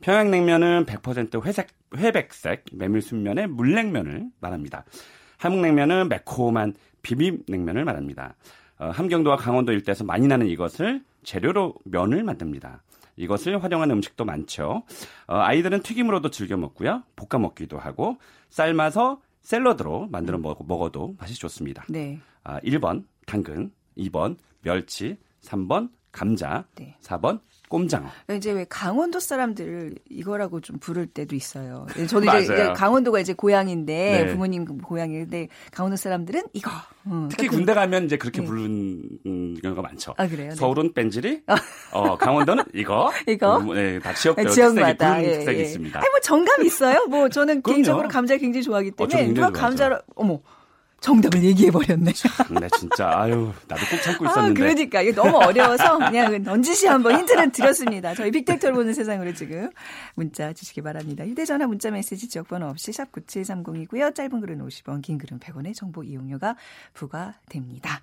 평양냉면은 0.00 0.86
100% 0.86 1.44
회색, 1.44 1.68
회백색 1.96 2.64
메밀순면의 2.72 3.48
물냉면을 3.48 4.30
말합니다. 4.40 4.84
함흥냉면은 5.38 6.08
매콤한 6.08 6.74
비빔냉면을 7.02 7.84
말합니다. 7.84 8.36
어, 8.78 8.90
함경도와 8.90 9.36
강원도 9.36 9.72
일대에서 9.72 10.04
많이 10.04 10.26
나는 10.26 10.46
이것을 10.46 11.02
재료로 11.24 11.74
면을 11.84 12.22
만듭니다. 12.22 12.82
이것을 13.16 13.62
활용하는 13.62 13.96
음식도 13.96 14.24
많죠. 14.24 14.84
어, 15.26 15.34
아이들은 15.36 15.82
튀김으로도 15.82 16.30
즐겨 16.30 16.56
먹고요. 16.56 17.02
볶아 17.16 17.40
먹기도 17.40 17.78
하고 17.78 18.18
삶아서 18.50 19.20
샐러드로 19.42 20.08
만들어 20.10 20.38
먹, 20.38 20.60
어도 20.70 21.16
맛이 21.18 21.34
좋습니다. 21.34 21.84
네. 21.88 22.20
아, 22.44 22.60
1번 22.60 23.04
당근, 23.26 23.72
2번 23.96 24.36
멸치, 24.62 25.16
3번 25.42 25.90
감자, 26.12 26.66
네. 26.76 26.96
4번 27.02 27.40
꼼장어. 27.68 28.08
이제 28.34 28.52
왜 28.52 28.66
강원도 28.68 29.20
사람들 29.20 29.94
이거라고 30.08 30.60
좀 30.60 30.78
부를 30.78 31.06
때도 31.06 31.36
있어요. 31.36 31.86
예, 31.98 32.06
저도 32.06 32.26
이제 32.38 32.72
강원도가 32.74 33.20
이제 33.20 33.32
고향인데 33.32 34.24
네. 34.24 34.32
부모님 34.32 34.64
고향인데 34.78 35.48
강원도 35.72 35.96
사람들은 35.96 36.44
이거. 36.52 36.70
음, 37.06 37.28
특히 37.30 37.48
군대 37.48 37.74
가면 37.74 38.04
이제 38.06 38.16
그렇게 38.16 38.40
네. 38.40 38.46
부르는 38.46 39.60
경우가 39.62 39.82
많죠. 39.82 40.14
아 40.16 40.26
그래요? 40.26 40.50
네. 40.50 40.54
서울은 40.54 40.92
뺀질이, 40.94 41.42
어 41.92 42.16
강원도는 42.16 42.64
이거. 42.74 43.10
이거. 43.26 43.58
음, 43.58 43.74
네, 43.74 43.98
다 43.98 44.12
지역별 44.14 44.50
지역마다 44.50 45.14
부르는 45.14 45.30
예, 45.30 45.38
특색이 45.38 45.58
예. 45.58 45.62
있습니다. 45.62 45.98
아니 45.98 46.08
뭐 46.10 46.20
정감 46.20 46.64
있어요. 46.64 47.06
뭐 47.06 47.28
저는 47.28 47.62
개인적으로 47.62 48.08
감자 48.08 48.36
굉장히 48.36 48.62
좋아하기 48.62 48.92
어, 48.98 49.06
때문에 49.06 49.30
어, 49.30 49.34
누가 49.34 49.50
감자를 49.50 50.00
어머 50.16 50.40
정답을 51.00 51.42
얘기해 51.44 51.70
버렸네. 51.70 52.12
네, 52.12 52.68
진짜 52.76 53.20
아유 53.20 53.52
나도 53.68 53.82
꼭 53.86 54.02
참고 54.02 54.26
아, 54.26 54.30
있었는데. 54.30 54.60
아, 54.60 54.64
그러니까 54.64 55.02
이게 55.02 55.12
너무 55.12 55.36
어려워서 55.36 55.98
그냥 55.98 56.42
넌지시 56.42 56.86
한번 56.88 57.18
힌트를 57.18 57.52
드렸습니다. 57.52 58.14
저희 58.14 58.30
빅데이터를 58.30 58.74
보는 58.74 58.92
세상으로 58.94 59.32
지금 59.34 59.70
문자 60.14 60.52
주시기 60.52 60.82
바랍니다. 60.82 61.24
휴대전화 61.24 61.66
문자 61.66 61.90
메시지 61.90 62.28
지역번호 62.28 62.66
없이 62.66 62.92
샵 62.92 63.12
9730이고요. 63.12 64.14
짧은 64.14 64.40
글은 64.40 64.66
50원, 64.66 65.02
긴 65.02 65.18
글은 65.18 65.38
100원의 65.38 65.74
정보 65.74 66.02
이용료가 66.02 66.56
부과됩니다. 66.94 68.00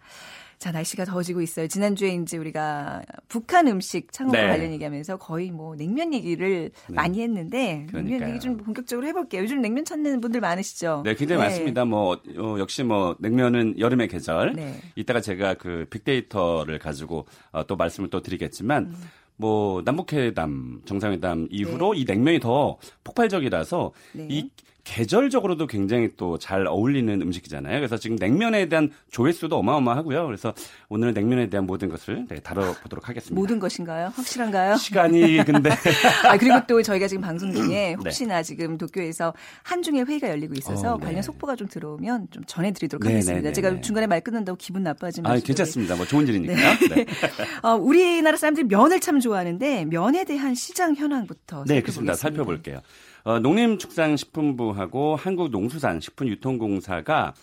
자, 0.58 0.72
날씨가 0.72 1.06
더워지고 1.06 1.42
있어요. 1.42 1.68
지난주에 1.68 2.16
이제 2.16 2.38
우리가 2.38 3.04
북한 3.28 3.68
음식 3.68 4.12
창업과 4.12 4.42
네. 4.42 4.48
관련 4.48 4.72
얘기하면서 4.74 5.18
거의 5.18 5.52
뭐 5.52 5.76
냉면 5.76 6.14
얘기를 6.14 6.72
네. 6.88 6.94
많이 6.94 7.22
했는데 7.22 7.86
그러니까요. 7.90 8.04
냉면 8.04 8.30
얘기 8.30 8.40
좀 8.40 8.58
본격적으로 8.58 9.08
해볼게요. 9.08 9.44
요즘 9.44 9.62
냉면 9.62 9.86
찾는 9.86 10.22
분들 10.22 10.42
많으시죠? 10.42 11.02
네, 11.06 11.16
굉장히 11.16 11.42
네. 11.42 11.48
많습니다. 11.48 11.86
뭐 11.86 12.20
어, 12.38 12.56
역시 12.60 12.84
뭐 12.84 13.16
냉면은 13.20 13.78
여름의 13.78 14.08
계절. 14.08 14.54
네. 14.54 14.76
이따가 14.96 15.22
제가 15.22 15.56
그 15.56 15.86
빅데이터를 15.90 16.80
가지고 16.80 17.26
어, 17.52 17.66
또 17.68 17.76
말씀을 17.76 18.10
또 18.10 18.22
드리겠지만 18.22 18.86
음. 18.86 18.96
뭐 19.38 19.82
남북회담 19.84 20.82
정상회담 20.86 21.48
이후로 21.52 21.94
네. 21.94 22.00
이 22.00 22.06
냉면이 22.06 22.40
더 22.40 22.78
폭발적이라서 23.04 23.92
네. 24.14 24.28
이 24.30 24.50
계절적으로도 24.86 25.68
굉장히 25.68 26.16
또 26.16 26.38
잘 26.38 26.68
어울리는 26.68 27.22
음식이잖아요. 27.22 27.80
그래서 27.80 27.98
지금 27.98 28.18
냉면에 28.18 28.70
대한 28.70 28.92
조회수도 29.12 29.58
어마어마하고요. 29.58 30.26
그래서 30.28 30.54
오늘 30.90 31.14
냉면에 31.14 31.50
대한 31.50 31.66
모든 31.66 31.90
것을 31.90 32.28
네, 32.30 32.40
다뤄보도록 32.40 33.10
하겠습니다. 33.10 33.34
모든 33.36 33.60
것인가요? 33.60 34.12
확실한가요? 34.16 34.76
시간이 34.76 35.44
근데. 35.44 35.72
아, 36.30 36.38
그리고 36.38 36.60
또 36.68 36.82
저희가 36.84 37.08
지금 37.08 37.22
방송 37.24 37.52
중에 37.52 37.68
네. 37.68 37.94
혹시나 37.96 38.38
네. 38.38 38.44
지금 38.44 38.78
도쿄에서 38.78 39.34
한중의 39.64 40.06
회의가 40.06 40.30
열리고 40.30 40.54
있어서 40.60 40.94
어, 40.94 40.98
네. 41.00 41.06
관련 41.08 41.24
속보가 41.24 41.56
좀 41.56 41.68
들어오면 41.68 42.28
좀 42.30 42.44
전해드리도록 42.46 43.04
네, 43.04 43.14
하겠습니다. 43.14 43.52
제가 43.54 43.82
중간에 43.82 44.06
말 44.06 44.22
끊는다고 44.22 44.56
기분 44.58 44.84
나빠지면. 44.84 45.32
아, 45.32 45.40
괜찮습니다. 45.40 45.96
뭐 45.96 46.06
좋은 46.06 46.28
일이니까요. 46.28 46.78
네. 46.96 47.06
어, 47.64 47.74
우리나라 47.76 48.38
사람들이 48.38 48.68
면을 48.68 49.00
참 49.00 49.20
좋아하는데 49.20 49.86
면에 49.86 50.26
대한 50.26 50.54
시장 50.54 50.96
현황부터 50.96 51.64
네, 51.66 51.82
그렇습니다. 51.82 52.14
살펴볼게요. 52.14 52.82
어, 53.26 53.40
농림축산식품부하고 53.40 55.16
한국농수산식품유통공사가 55.16 57.34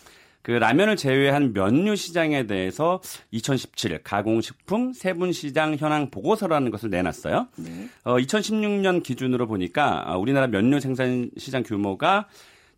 그 0.43 0.53
라면을 0.53 0.97
제외한 0.97 1.53
면류 1.53 1.97
시장에 1.97 2.47
대해서 2.47 3.01
2017 3.31 4.03
가공식품 4.03 4.93
세분시장 4.93 5.77
현황 5.77 6.11
보고서라는 6.11 6.71
것을 6.71 6.91
내놨어요. 6.91 7.49
네. 7.57 7.89
어, 8.05 8.17
2016년 8.17 9.03
기준으로 9.03 9.47
보니까 9.47 10.11
아, 10.11 10.17
우리나라 10.17 10.47
면류 10.47 10.81
생산 10.81 11.31
시장 11.37 11.63
규모가 11.63 12.27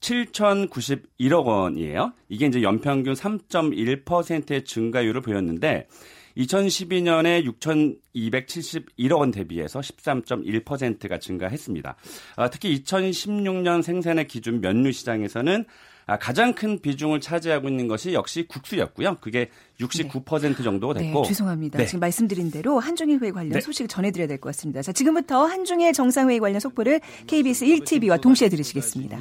7,091억 0.01 1.47
원이에요. 1.47 2.13
이게 2.29 2.47
이제 2.47 2.63
연평균 2.63 3.15
3.1%의 3.15 4.65
증가율을 4.65 5.23
보였는데 5.23 5.87
2012년에 6.37 7.45
6,271억 7.61 9.19
원 9.19 9.31
대비해서 9.31 9.81
13.1%가 9.81 11.19
증가했습니다. 11.19 11.97
아, 12.37 12.51
특히 12.51 12.81
2016년 12.83 13.83
생산의 13.83 14.27
기준 14.27 14.61
면류 14.61 14.93
시장에서는 14.93 15.65
아, 16.07 16.19
가장 16.19 16.53
큰 16.53 16.79
비중을 16.81 17.21
차지하고 17.21 17.67
있는 17.69 17.89
것이 17.89 18.13
역시 18.13 18.47
국수였고요. 18.47 19.17
그게 19.23 19.49
69% 19.81 20.55
네. 20.55 20.63
정도가 20.63 20.95
됐고. 20.95 21.23
네, 21.23 21.29
죄송합니다. 21.29 21.79
네. 21.79 21.87
지금 21.87 22.01
말씀드린 22.01 22.51
대로 22.51 22.79
한중일 22.79 23.21
회의 23.21 23.33
관련 23.33 23.53
네. 23.53 23.61
소식을 23.61 23.89
전해드려야 23.89 24.29
될 24.29 24.37
것 24.39 24.49
같습니다. 24.51 24.83
자, 24.83 24.93
지금부터 24.93 25.47
한중일 25.47 25.95
정상회의 25.95 26.41
관련 26.41 26.61
속보를 26.61 27.01
KBS 27.27 27.65
1TV와 27.65 28.21
동시에 28.21 28.51
들으시겠습니다. 28.51 29.19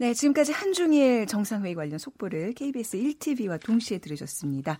네, 0.00 0.14
지금까지 0.14 0.52
한중일 0.52 1.26
정상회의 1.26 1.74
관련 1.74 1.98
속보를 1.98 2.52
KBS 2.52 2.98
1TV와 2.98 3.60
동시에 3.60 3.98
들으셨습니다. 3.98 4.78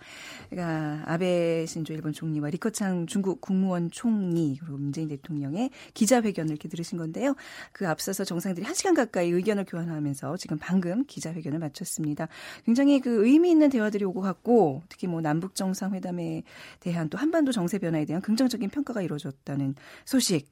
그러니까 0.49 1.03
아베 1.11 1.65
신조 1.65 1.93
일본 1.93 2.13
총리와 2.13 2.49
리커창 2.51 3.05
중국 3.05 3.41
국무원 3.41 3.91
총리 3.91 4.55
그리고 4.57 4.77
문재인 4.77 5.09
대통령의 5.09 5.71
기자회견을 5.93 6.51
이렇게 6.51 6.69
들으신 6.69 6.97
건데요. 6.97 7.35
그 7.73 7.85
앞서서 7.85 8.23
정상들이 8.23 8.65
1시간 8.65 8.95
가까이 8.95 9.29
의견을 9.29 9.65
교환하면서 9.65 10.37
지금 10.37 10.57
방금 10.57 11.03
기자회견을 11.03 11.59
마쳤습니다. 11.59 12.29
굉장히 12.63 13.01
그 13.01 13.27
의미 13.27 13.51
있는 13.51 13.69
대화들이 13.69 14.05
오고 14.05 14.21
갔고 14.21 14.83
특히 14.87 15.07
뭐 15.07 15.19
남북 15.19 15.53
정상회담에 15.53 16.43
대한 16.79 17.09
또 17.09 17.17
한반도 17.17 17.51
정세 17.51 17.77
변화에 17.77 18.05
대한 18.05 18.21
긍정적인 18.21 18.69
평가가 18.69 19.01
이루어졌다는 19.01 19.75
소식 20.05 20.47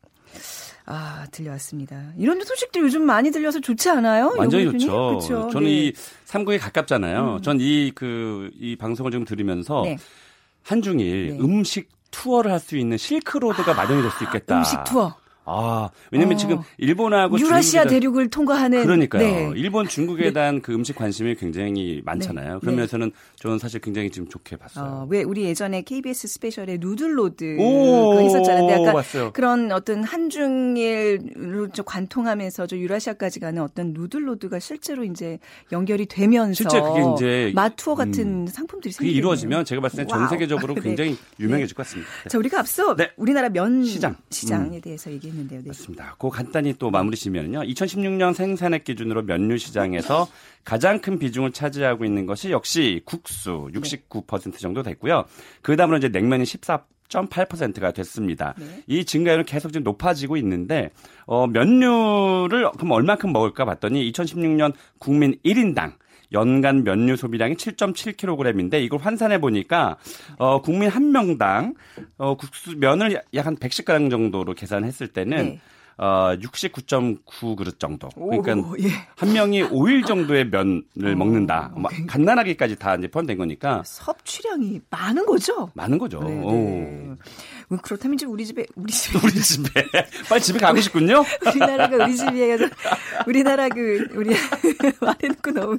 아, 0.85 1.25
들려왔습니다. 1.31 2.13
이런 2.17 2.41
소식들 2.43 2.81
요즘 2.81 3.03
많이 3.03 3.29
들려서 3.31 3.59
좋지 3.59 3.89
않아요? 3.89 4.33
완전히 4.37 4.63
좋죠. 4.71 5.17
그쵸? 5.19 5.49
저는 5.51 5.67
네. 5.67 5.73
이 5.87 5.93
삼국에 6.25 6.57
가깝잖아요. 6.57 7.35
음. 7.35 7.41
전이 7.41 7.91
그, 7.93 8.49
이 8.57 8.75
방송을 8.77 9.11
좀 9.11 9.25
들으면서 9.25 9.81
네. 9.83 9.97
한중일 10.63 11.37
네. 11.37 11.39
음식 11.39 11.89
투어를 12.11 12.51
할 12.51 12.59
수 12.59 12.77
있는 12.77 12.97
실크로드가 12.97 13.71
아, 13.71 13.75
마련이 13.75 14.01
될 14.01 14.11
수 14.11 14.23
있겠다. 14.23 14.57
음식 14.59 14.81
투어. 14.85 15.13
아, 15.49 15.89
왜냐면 16.11 16.35
어. 16.35 16.37
지금 16.37 16.57
일본하고 16.77 17.39
유라시아 17.39 17.83
대한- 17.83 17.87
대륙을 18.01 18.29
통과하는 18.29 18.83
그러니까요. 18.83 19.23
네. 19.23 19.51
일본, 19.55 19.87
중국에 19.87 20.33
대한 20.33 20.61
그 20.61 20.73
음식 20.73 20.95
관심이 20.95 21.35
굉장히 21.35 22.01
많잖아요. 22.03 22.53
네. 22.55 22.59
그런 22.59 22.75
면에서는 22.75 23.11
저는 23.37 23.57
사실 23.57 23.79
굉장히 23.79 24.09
지금 24.11 24.27
좋게 24.27 24.57
봤어요. 24.57 24.85
어, 24.85 25.07
왜 25.09 25.23
우리 25.23 25.43
예전에 25.45 25.81
KBS 25.83 26.27
스페셜에 26.27 26.77
누들로드 26.81 27.55
오, 27.59 28.09
그거 28.09 28.19
했었잖아요. 28.21 28.67
근데 28.67 28.83
약간. 28.85 29.31
그런 29.33 29.71
어떤 29.71 30.03
한중일로 30.03 31.69
저 31.73 31.83
관통하면서 31.83 32.67
저 32.67 32.77
유라시아까지 32.77 33.39
가는 33.39 33.61
어떤 33.61 33.93
누들로드가 33.93 34.59
실제로 34.59 35.03
이제 35.03 35.39
연결이 35.71 36.05
되면서 36.05 36.53
실제 36.55 36.81
그게 36.81 37.01
이제 37.15 37.51
마투어 37.55 37.95
같은 37.95 38.47
상품들이 38.47 38.93
그게. 38.93 39.09
이루어지면 39.09 39.65
제가 39.65 39.81
봤을 39.81 39.97
때 40.03 40.07
전. 40.07 40.27
세계적으로 40.27 40.73
네. 40.75 40.81
굉장히 40.81 41.17
유명해질 41.39 41.75
것 41.75 41.85
같습니다. 41.85 42.09
네. 42.23 42.29
자, 42.29 42.37
우리가 42.37 42.59
앞서 42.59 42.95
네. 42.95 43.11
우리나라 43.15 43.49
면 43.49 43.83
시장. 43.85 44.15
시장에 44.29 44.81
대해서 44.81 45.11
얘기 45.11 45.29
했는데요. 45.37 45.61
네. 45.61 45.67
맞습니다. 45.67 46.15
그 46.19 46.29
간단히 46.29 46.73
또 46.73 46.89
마무리 46.89 47.15
지면요. 47.15 47.61
2016년 47.61 48.33
생산액 48.33 48.83
기준으로 48.83 49.23
면류 49.23 49.57
시장에서 49.57 50.27
가장 50.63 50.99
큰 50.99 51.19
비중을 51.19 51.51
차지하고 51.51 52.05
있는 52.05 52.25
것이 52.25 52.51
역시 52.51 53.01
국수 53.05 53.69
69% 53.73 54.59
정도 54.59 54.83
됐고요. 54.83 55.25
그 55.61 55.75
다음으로 55.75 55.97
이제 55.97 56.09
냉면이 56.09 56.43
14.8%가 56.43 57.91
됐습니다. 57.91 58.53
네. 58.57 58.83
이 58.87 59.05
증가율은 59.05 59.45
계속 59.45 59.71
지금 59.71 59.83
높아지고 59.83 60.37
있는데 60.37 60.91
어, 61.25 61.47
면류를 61.47 62.71
그럼 62.71 62.91
얼마큼 62.91 63.31
먹을까 63.31 63.65
봤더니 63.65 64.11
2016년 64.11 64.73
국민 64.99 65.37
1인당 65.45 65.93
연간 66.31 66.83
면류 66.83 67.15
소비량이 67.15 67.55
7.7kg인데 67.55 68.81
이걸 68.83 68.99
환산해 68.99 69.39
보니까 69.39 69.97
어 70.37 70.61
국민 70.61 70.89
한 70.89 71.11
명당 71.11 71.73
어 72.17 72.35
국수 72.35 72.77
면을 72.77 73.21
약 73.33 73.45
한 73.47 73.55
110g 73.55 74.11
정도로 74.11 74.53
계산했을 74.53 75.07
때는 75.07 75.37
네. 75.37 75.59
어 75.99 76.35
69.9그릇 76.39 77.79
정도. 77.79 78.07
그러니까 78.09 78.53
오, 78.53 78.75
예. 78.79 78.89
한 79.15 79.33
명이 79.33 79.63
5일 79.63 80.05
정도의 80.05 80.47
면을 80.49 80.83
어, 81.03 81.15
먹는다. 81.15 81.71
막 81.75 81.91
갓난아기까지 82.07 82.75
다 82.77 82.95
이제 82.95 83.07
포함된 83.07 83.37
거니까 83.37 83.81
섭취량이 83.85 84.81
많은 84.91 85.25
거죠. 85.25 85.71
많은 85.73 85.97
거죠. 85.97 86.19
네, 86.23 86.39
오. 86.39 86.51
네. 86.51 87.15
음, 87.71 87.77
그렇다면 87.81 88.13
이제 88.15 88.25
우리 88.27 88.45
집에 88.45 88.65
우리 88.75 88.91
집에 88.93 89.17
우리 89.25 89.33
집에 89.41 89.69
빨리 90.29 90.41
집에 90.41 90.59
가고 90.59 90.79
싶군요. 90.79 91.23
우리나라가 91.47 92.05
우리 92.05 92.15
집이에요. 92.15 92.57
우리나라 93.25 93.67
그 93.69 94.07
우리 94.13 94.35
말해놓고 95.01 95.51
너무. 95.51 95.77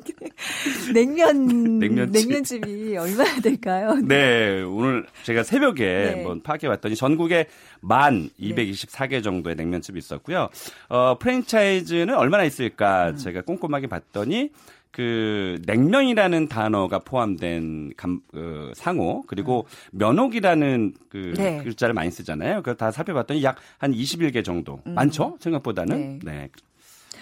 냉면 0.93 1.79
냉면집. 1.79 2.29
냉면집이 2.29 2.97
얼마나 2.97 3.41
될까요? 3.41 3.95
네, 4.03 4.63
오늘 4.63 5.07
제가 5.23 5.43
새벽에 5.45 5.85
네. 5.85 6.13
한번 6.15 6.43
파악해 6.43 6.67
봤더니 6.69 6.97
전국에 6.97 7.47
만 7.81 8.31
224개 8.41 9.23
정도의 9.23 9.57
냉면집이 9.57 9.99
있었고요. 9.99 10.49
어, 10.89 11.19
프랜차이즈는 11.19 12.15
얼마나 12.17 12.45
있을까 12.45 13.11
음. 13.11 13.17
제가 13.17 13.43
꼼꼼하게 13.43 13.87
봤더니 13.87 14.51
그 14.91 15.61
냉면이라는 15.67 16.49
단어가 16.49 16.99
포함된 16.99 17.93
감, 17.97 18.21
그 18.33 18.73
상호 18.75 19.23
그리고 19.27 19.67
면옥이라는 19.93 20.95
그 21.09 21.19
음. 21.19 21.35
네. 21.35 21.63
글자를 21.63 21.95
많이 21.95 22.11
쓰잖아요. 22.11 22.57
그걸 22.57 22.77
다 22.77 22.91
살펴봤더니 22.91 23.45
약 23.45 23.59
한 23.79 23.93
21개 23.93 24.45
정도 24.45 24.81
많죠 24.85 25.37
생각보다는. 25.41 26.21
네. 26.25 26.49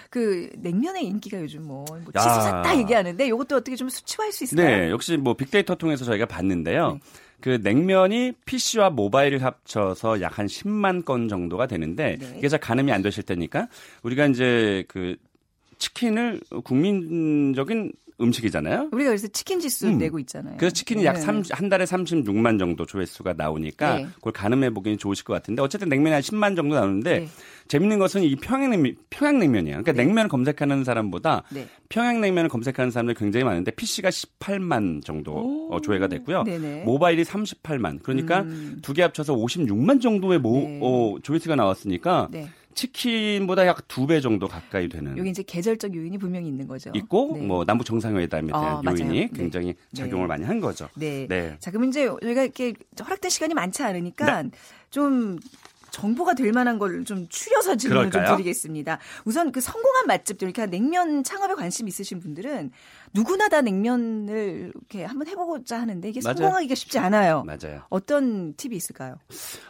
그 0.09 0.49
냉면의 0.57 1.05
인기가 1.05 1.39
요즘 1.41 1.67
뭐, 1.67 1.85
뭐 1.89 1.99
야. 2.15 2.19
치솟았다 2.21 2.77
얘기하는데 2.79 3.27
이것도 3.27 3.57
어떻게 3.57 3.75
좀 3.75 3.89
수치화할 3.89 4.31
수 4.31 4.45
있을까요? 4.45 4.77
네, 4.77 4.89
역시 4.89 5.17
뭐 5.17 5.33
빅데이터 5.33 5.75
통해서 5.75 6.05
저희가 6.05 6.25
봤는데요. 6.25 6.93
네. 6.93 6.99
그 7.41 7.59
냉면이 7.61 8.33
PC와 8.45 8.89
모바일을 8.89 9.43
합쳐서 9.43 10.21
약 10.21 10.37
한 10.37 10.45
10만 10.45 11.03
건 11.05 11.27
정도가 11.27 11.65
되는데 11.67 12.17
네. 12.19 12.35
이게 12.37 12.47
잘 12.47 12.59
가늠이 12.59 12.91
안 12.91 13.01
되실 13.01 13.23
테니까 13.23 13.67
우리가 14.03 14.27
이제 14.27 14.83
그 14.87 15.15
치킨을 15.79 16.41
국민적인 16.63 17.91
음식이잖아요. 18.19 18.89
우리가 18.91 19.09
그래서 19.09 19.27
치킨 19.27 19.59
지수 19.59 19.87
음. 19.87 19.97
내고 19.97 20.19
있잖아요. 20.19 20.55
그래서 20.57 20.73
치킨이 20.73 21.05
약 21.05 21.13
네. 21.13 21.43
한 21.51 21.69
달에 21.69 21.85
36만 21.85 22.57
정도 22.57 22.85
조회수가 22.85 23.33
나오니까 23.37 23.95
네. 23.97 24.07
그걸 24.15 24.33
가늠해 24.33 24.71
보기는 24.71 24.97
좋으실 24.97 25.23
것 25.23 25.33
같은데 25.33 25.61
어쨌든 25.61 25.89
냉면이 25.89 26.13
한 26.13 26.21
10만 26.21 26.55
정도 26.55 26.75
나오는데 26.75 27.19
네. 27.19 27.27
재밌는 27.67 27.99
것은 27.99 28.23
이 28.23 28.35
평양냉면, 28.35 28.95
평양냉면이에요. 29.09 29.83
그러니까 29.83 29.91
냉면을 29.91 30.29
검색하는 30.29 30.83
사람보다 30.83 31.43
네. 31.51 31.67
평양냉면을 31.89 32.49
검색하는 32.49 32.91
사람들이 32.91 33.15
굉장히 33.17 33.43
많은데 33.43 33.71
PC가 33.71 34.09
18만 34.09 35.03
정도 35.03 35.69
어, 35.71 35.79
조회가 35.81 36.07
됐고요. 36.07 36.43
네네. 36.43 36.83
모바일이 36.83 37.23
38만. 37.23 38.01
그러니까 38.03 38.41
음. 38.41 38.79
두개 38.81 39.01
합쳐서 39.01 39.35
56만 39.35 40.01
정도의 40.01 40.39
모, 40.39 40.59
네. 40.59 40.79
어, 40.81 41.15
조회수가 41.21 41.55
나왔으니까 41.55 42.29
네. 42.31 42.49
치킨보다 42.77 43.65
약 43.67 43.87
두 43.87 44.05
배 44.07 44.21
정도 44.21 44.47
가까이 44.47 44.87
되는 44.87 45.17
여기 45.17 45.29
이제 45.29 45.43
계절적 45.43 45.93
요인이 45.95 46.17
분명히 46.19 46.47
있는 46.47 46.67
거죠. 46.67 46.91
있고 46.93 47.31
네. 47.35 47.41
뭐 47.45 47.65
남북 47.65 47.83
정상회담에 47.85 48.47
대한 48.47 48.63
아, 48.77 48.81
맞아요. 48.83 48.99
요인이 48.99 49.19
네. 49.19 49.29
굉장히 49.35 49.75
작용을 49.93 50.25
네. 50.25 50.27
많이 50.27 50.43
한 50.45 50.59
거죠. 50.61 50.87
네. 50.95 51.25
네. 51.27 51.57
자, 51.59 51.71
그럼 51.71 51.89
이제 51.89 52.05
저희가 52.21 52.43
이렇게 52.43 52.73
허락된 53.03 53.29
시간이 53.29 53.53
많지 53.53 53.81
않으니까 53.83 54.43
네. 54.43 54.49
좀 54.91 55.37
정보가 55.89 56.35
될 56.35 56.51
만한 56.51 56.77
걸 56.77 57.03
좀 57.05 57.27
추려서 57.29 57.75
질문을 57.75 58.03
좀 58.05 58.11
그럴까요? 58.11 58.35
드리겠습니다. 58.37 58.99
우선 59.25 59.51
그 59.51 59.59
성공한 59.61 60.05
맛집들, 60.05 60.47
이렇게 60.47 60.65
냉면 60.67 61.23
창업에 61.23 61.55
관심 61.55 61.87
있으신 61.87 62.19
분들은 62.19 62.71
누구나 63.13 63.47
다 63.49 63.61
냉면을 63.61 64.71
이렇게 64.75 65.05
한번 65.05 65.27
해보고자 65.27 65.79
하는데 65.81 66.07
이게 66.07 66.19
맞아요. 66.23 66.35
성공하기가 66.37 66.75
쉽지 66.75 66.99
않아요. 66.99 67.43
맞아요. 67.45 67.81
어떤 67.89 68.53
팁이 68.55 68.75
있을까요? 68.75 69.15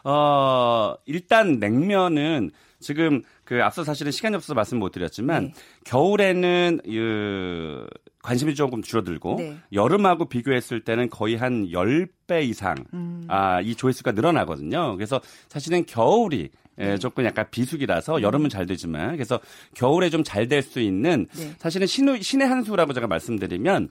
어, 0.03 0.95
일단 1.05 1.59
냉면은 1.59 2.51
지금 2.79 3.21
그 3.43 3.63
앞서 3.63 3.83
사실은 3.83 4.11
시간이 4.11 4.35
없어서 4.35 4.53
말씀 4.53 4.77
못 4.79 4.91
드렸지만 4.91 5.45
네. 5.45 5.53
겨울에는 5.85 6.81
그 6.85 7.87
관심이 8.21 8.55
조금 8.55 8.81
줄어들고 8.81 9.35
네. 9.39 9.57
여름하고 9.73 10.25
비교했을 10.25 10.81
때는 10.81 11.09
거의 11.09 11.35
한 11.35 11.67
10배 11.69 12.43
이상 12.43 12.75
음. 12.93 13.25
아, 13.29 13.61
이 13.61 13.73
조회수가 13.75 14.11
늘어나거든요. 14.11 14.95
그래서 14.95 15.21
사실은 15.47 15.85
겨울이 15.85 16.49
네. 16.75 16.91
에, 16.91 16.97
조금 16.97 17.25
약간 17.25 17.45
비수기라서 17.49 18.21
여름은 18.21 18.49
잘 18.49 18.65
되지만 18.67 19.13
그래서 19.13 19.39
겨울에 19.73 20.09
좀 20.09 20.23
잘 20.23 20.47
될 20.47 20.61
수 20.61 20.79
있는 20.79 21.25
네. 21.35 21.53
사실은 21.57 21.87
신의, 21.87 22.21
신의 22.21 22.47
한 22.47 22.63
수라고 22.63 22.93
제가 22.93 23.07
말씀드리면 23.07 23.89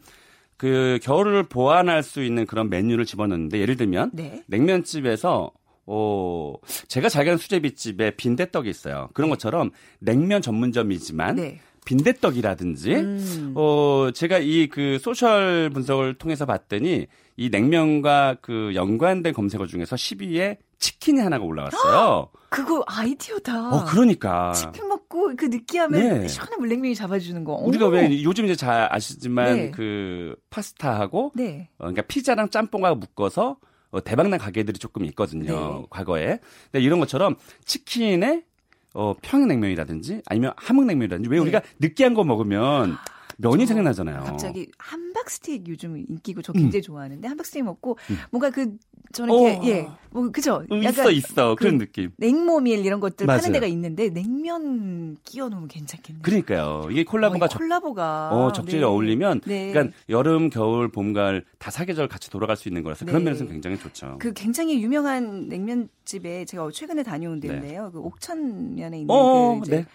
그 0.56 0.98
겨울을 1.02 1.42
보완할 1.44 2.02
수 2.02 2.22
있는 2.22 2.46
그런 2.46 2.70
메뉴를 2.70 3.04
집어넣는데 3.04 3.58
예를 3.58 3.76
들면 3.76 4.10
네. 4.14 4.42
냉면집에서 4.46 5.50
어 5.86 6.54
제가 6.88 7.08
잘 7.08 7.24
가는 7.24 7.38
수제비집에 7.38 8.12
빈대떡이 8.16 8.68
있어요. 8.68 9.08
그런 9.14 9.30
것처럼 9.30 9.70
냉면 10.00 10.42
전문점이지만 10.42 11.36
네. 11.36 11.60
빈대떡이라든지 11.84 12.94
음. 12.94 13.52
어 13.54 14.10
제가 14.12 14.38
이 14.38 14.68
그 14.68 14.98
소셜 15.00 15.70
분석을 15.72 16.14
통해서 16.14 16.44
봤더니 16.44 17.06
이 17.36 17.50
냉면과 17.50 18.36
그 18.40 18.72
연관된 18.74 19.32
검색어 19.34 19.66
중에서 19.66 19.94
10위에 19.94 20.56
치킨이 20.78 21.20
하나가 21.20 21.44
올라왔어요. 21.44 22.30
그거 22.50 22.82
아이디어다. 22.86 23.70
어 23.74 23.84
그러니까 23.86 24.52
치킨 24.52 24.88
먹고 24.88 25.34
그 25.36 25.46
느끼함에 25.46 26.18
네. 26.20 26.28
시원한 26.28 26.58
물냉면이 26.58 26.94
잡아주는 26.94 27.44
거. 27.44 27.54
우리가 27.54 27.86
오. 27.86 27.90
왜 27.90 28.22
요즘 28.22 28.44
이제 28.46 28.54
잘 28.56 28.88
아시지만 28.92 29.56
네. 29.56 29.70
그 29.70 30.34
파스타하고 30.50 31.32
네. 31.34 31.68
어, 31.78 31.84
그러니까 31.84 32.02
피자랑 32.02 32.50
짬뽕하고 32.50 32.96
묶어서 32.96 33.58
어, 33.90 34.02
대박난 34.02 34.38
가게들이 34.38 34.78
조금 34.78 35.04
있거든요. 35.06 35.80
네. 35.80 35.86
과거에. 35.90 36.38
근데 36.70 36.84
이런 36.84 37.00
것처럼 37.00 37.36
치킨에 37.64 38.42
어, 38.94 39.14
평양냉면이라든지 39.20 40.22
아니면 40.26 40.52
함흥냉면이라든지 40.56 41.28
왜 41.28 41.36
네. 41.36 41.42
우리가 41.42 41.60
느끼한 41.80 42.14
거 42.14 42.24
먹으면 42.24 42.96
면이 43.38 43.66
생각나잖아요. 43.66 44.24
갑자기 44.24 44.68
함박스테이크 44.78 45.70
요즘 45.70 45.96
인기고 45.96 46.42
저 46.42 46.52
굉장히 46.52 46.82
좋아하는데 46.82 47.26
함박스테이크 47.28 47.64
먹고 47.64 47.98
뭔가 48.30 48.50
그 48.50 48.76
저는 49.12 49.34
어. 49.34 49.48
이렇게 49.48 49.68
예, 49.68 49.88
뭐 50.10 50.30
그죠? 50.30 50.64
음, 50.70 50.82
있어 50.82 51.10
있어 51.10 51.54
그 51.54 51.64
그런 51.64 51.78
느낌. 51.78 52.10
냉모밀 52.16 52.84
이런 52.84 53.00
것들 53.00 53.26
맞아요. 53.26 53.40
파는 53.40 53.52
데가 53.52 53.66
있는데 53.66 54.08
냉면 54.10 55.16
끼워 55.24 55.48
놓으면 55.48 55.68
괜찮겠네요. 55.68 56.22
그러니까요. 56.22 56.88
이게 56.90 57.04
콜라보가 57.04 57.44
어, 57.44 57.46
이 57.46 57.48
적, 57.48 57.58
콜라보가 57.58 58.30
어, 58.32 58.52
적절히 58.52 58.80
네. 58.80 58.84
어울리면 58.84 59.40
네. 59.44 59.72
그러니까 59.72 59.96
여름, 60.08 60.50
겨울, 60.50 60.88
봄, 60.88 61.12
가을 61.12 61.44
다 61.58 61.70
사계절 61.70 62.08
같이 62.08 62.30
돌아갈 62.30 62.56
수 62.56 62.68
있는 62.68 62.82
거라서 62.82 63.04
그런 63.04 63.20
네. 63.22 63.30
면에서는 63.30 63.52
굉장히 63.52 63.78
좋죠. 63.78 64.16
그 64.18 64.32
굉장히 64.32 64.82
유명한 64.82 65.48
냉면집에 65.48 66.44
제가 66.44 66.68
최근에 66.72 67.02
다녀온 67.02 67.40
데인데요. 67.40 67.90
그 67.92 68.00
옥천면에 68.00 69.00
있는 69.00 69.06
네. 69.06 69.14
어, 69.14 69.60
그 69.60 69.66
이제 69.66 69.76
네. 69.76 69.86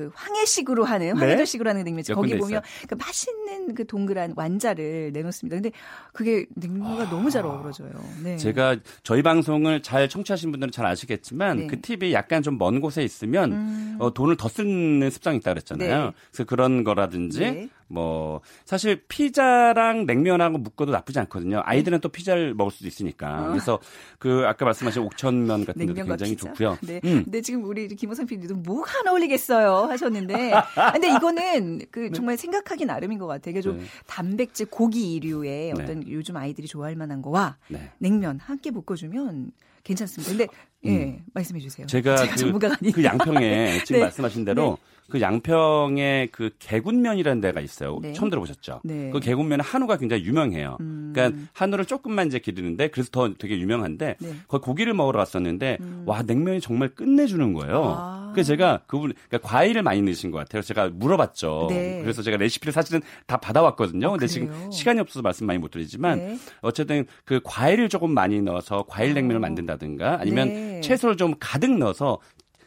그 0.00 0.10
황해식으로 0.14 0.84
하는 0.84 1.14
네. 1.14 1.20
황해도식으로 1.20 1.68
하는 1.68 1.84
냉면집 1.84 2.14
몇 2.14 2.16
거기 2.16 2.38
보면 2.38 2.62
그 2.88 2.94
맛있는 2.94 3.74
그 3.74 3.86
동그란 3.86 4.32
완자를 4.36 5.10
내놓습니다. 5.12 5.56
근데 5.56 5.70
그게 6.12 6.46
냉면과 6.54 7.10
너무 7.10 7.30
잘 7.30 7.44
어우러져요. 7.44 7.90
네. 8.24 8.36
제가 8.36 8.76
저희 9.02 9.22
방송을 9.22 9.82
잘 9.82 10.08
청취하신 10.08 10.50
분들은 10.52 10.72
잘 10.72 10.86
아시겠지만 10.86 11.56
네. 11.58 11.66
그 11.66 11.80
팁이 11.80 12.12
약간 12.12 12.42
좀 12.42 12.60
먼 12.60 12.80
곳에 12.82 13.02
있으면 13.02 13.52
음. 13.52 13.96
어, 14.00 14.12
돈을 14.12 14.36
더 14.36 14.48
쓰는 14.48 15.08
습성이 15.10 15.38
있다 15.38 15.52
그랬잖아요. 15.52 16.04
네. 16.06 16.12
그래서 16.30 16.44
그런 16.44 16.84
거라든지 16.84 17.40
네. 17.40 17.68
뭐 17.90 18.40
사실 18.64 19.02
피자랑 19.08 20.06
냉면하고 20.06 20.58
묶어도 20.58 20.92
나쁘지 20.92 21.18
않거든요. 21.20 21.60
아이들은 21.64 22.00
또 22.00 22.08
피자를 22.08 22.54
먹을 22.54 22.70
수도 22.70 22.86
있으니까. 22.86 23.46
어. 23.46 23.48
그래서 23.48 23.80
그 24.18 24.44
아까 24.46 24.64
말씀하신 24.64 25.02
옥천면 25.02 25.64
같은 25.64 25.86
데도 25.86 25.94
굉장히 26.06 26.36
피자. 26.36 26.48
좋고요. 26.48 26.78
네. 26.82 27.00
음. 27.04 27.24
근데 27.24 27.40
지금 27.42 27.64
우리 27.64 27.88
김호상 27.88 28.26
PD도 28.26 28.54
뭐가 28.56 29.00
안 29.00 29.08
어울리겠어요 29.08 29.88
하셨는데, 29.90 30.52
근데 30.92 31.08
이거는 31.08 31.80
그 31.90 32.12
정말 32.12 32.36
생각하기 32.36 32.84
나름인 32.84 33.18
것 33.18 33.26
같아요. 33.26 33.50
이게 33.50 33.60
좀 33.60 33.78
네. 33.78 33.84
단백질 34.06 34.66
고기 34.66 35.14
이류의 35.14 35.72
네. 35.74 35.82
어떤 35.82 36.08
요즘 36.08 36.36
아이들이 36.36 36.68
좋아할 36.68 36.94
만한 36.94 37.22
거와 37.22 37.56
네. 37.68 37.90
냉면 37.98 38.38
함께 38.38 38.70
볶아주면 38.70 39.50
괜찮습니다. 39.82 40.30
근데 40.30 40.46
예 40.86 41.20
말씀해 41.34 41.60
주세요. 41.60 41.84
음. 41.84 41.88
제가, 41.88 42.28
그, 42.28 42.36
전문가가 42.36 42.76
아니니까. 42.80 42.96
그 42.96 43.04
양평에 43.04 43.80
지금 43.84 43.98
네. 43.98 44.04
말씀하신 44.04 44.44
대로 44.44 44.78
그 45.10 45.20
양평에 45.20 46.28
그 46.32 46.50
개군면이라는 46.58 47.40
데가 47.40 47.60
있어요. 47.60 47.98
네. 48.00 48.12
처음 48.12 48.30
들어보셨죠? 48.30 48.80
네. 48.84 49.10
그 49.10 49.20
개군면은 49.20 49.64
한우가 49.64 49.96
굉장히 49.98 50.24
유명해요. 50.24 50.78
음. 50.80 51.12
그러니까 51.14 51.38
한우를 51.52 51.84
조금만 51.84 52.28
이제 52.28 52.38
기르는데 52.38 52.88
그래서 52.88 53.10
더 53.10 53.34
되게 53.34 53.58
유명한데 53.58 54.16
네. 54.18 54.32
거기 54.48 54.64
고기를 54.64 54.94
먹으러 54.94 55.18
갔었는데 55.18 55.78
음. 55.80 56.04
와 56.06 56.22
냉면이 56.22 56.60
정말 56.60 56.88
끝내주는 56.90 57.52
거예요. 57.52 57.94
아. 57.98 58.30
그래서 58.32 58.48
제가 58.48 58.82
그분 58.86 59.12
그러니까 59.28 59.48
과일을 59.48 59.82
많이 59.82 60.00
넣으신 60.02 60.30
것 60.30 60.38
같아요. 60.38 60.62
제가 60.62 60.90
물어봤죠. 60.92 61.66
네. 61.70 62.00
그래서 62.02 62.22
제가 62.22 62.36
레시피를 62.36 62.72
사실은 62.72 63.00
다 63.26 63.36
받아왔거든요. 63.36 64.06
어, 64.06 64.10
근데 64.12 64.26
그래요? 64.26 64.48
지금 64.48 64.70
시간이 64.70 65.00
없어서 65.00 65.22
말씀 65.22 65.46
많이 65.46 65.58
못 65.58 65.70
드리지만 65.70 66.18
네. 66.18 66.38
어쨌든 66.60 67.06
그 67.24 67.40
과일을 67.44 67.88
조금 67.88 68.12
많이 68.12 68.40
넣어서 68.40 68.84
과일 68.88 69.14
냉면을 69.14 69.36
어. 69.36 69.40
만든다든가 69.40 70.18
아니면 70.20 70.48
네. 70.48 70.80
채소를 70.80 71.16
좀 71.16 71.34
가득 71.40 71.76
넣어서 71.76 72.18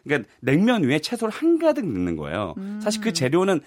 그러니까 0.03 0.29
냉면 0.41 0.83
위에 0.83 0.99
채소를 0.99 1.33
한가득 1.33 1.85
넣는 1.85 2.15
거예요. 2.15 2.55
사실 2.81 3.01
그 3.01 3.13
재료는 3.13 3.61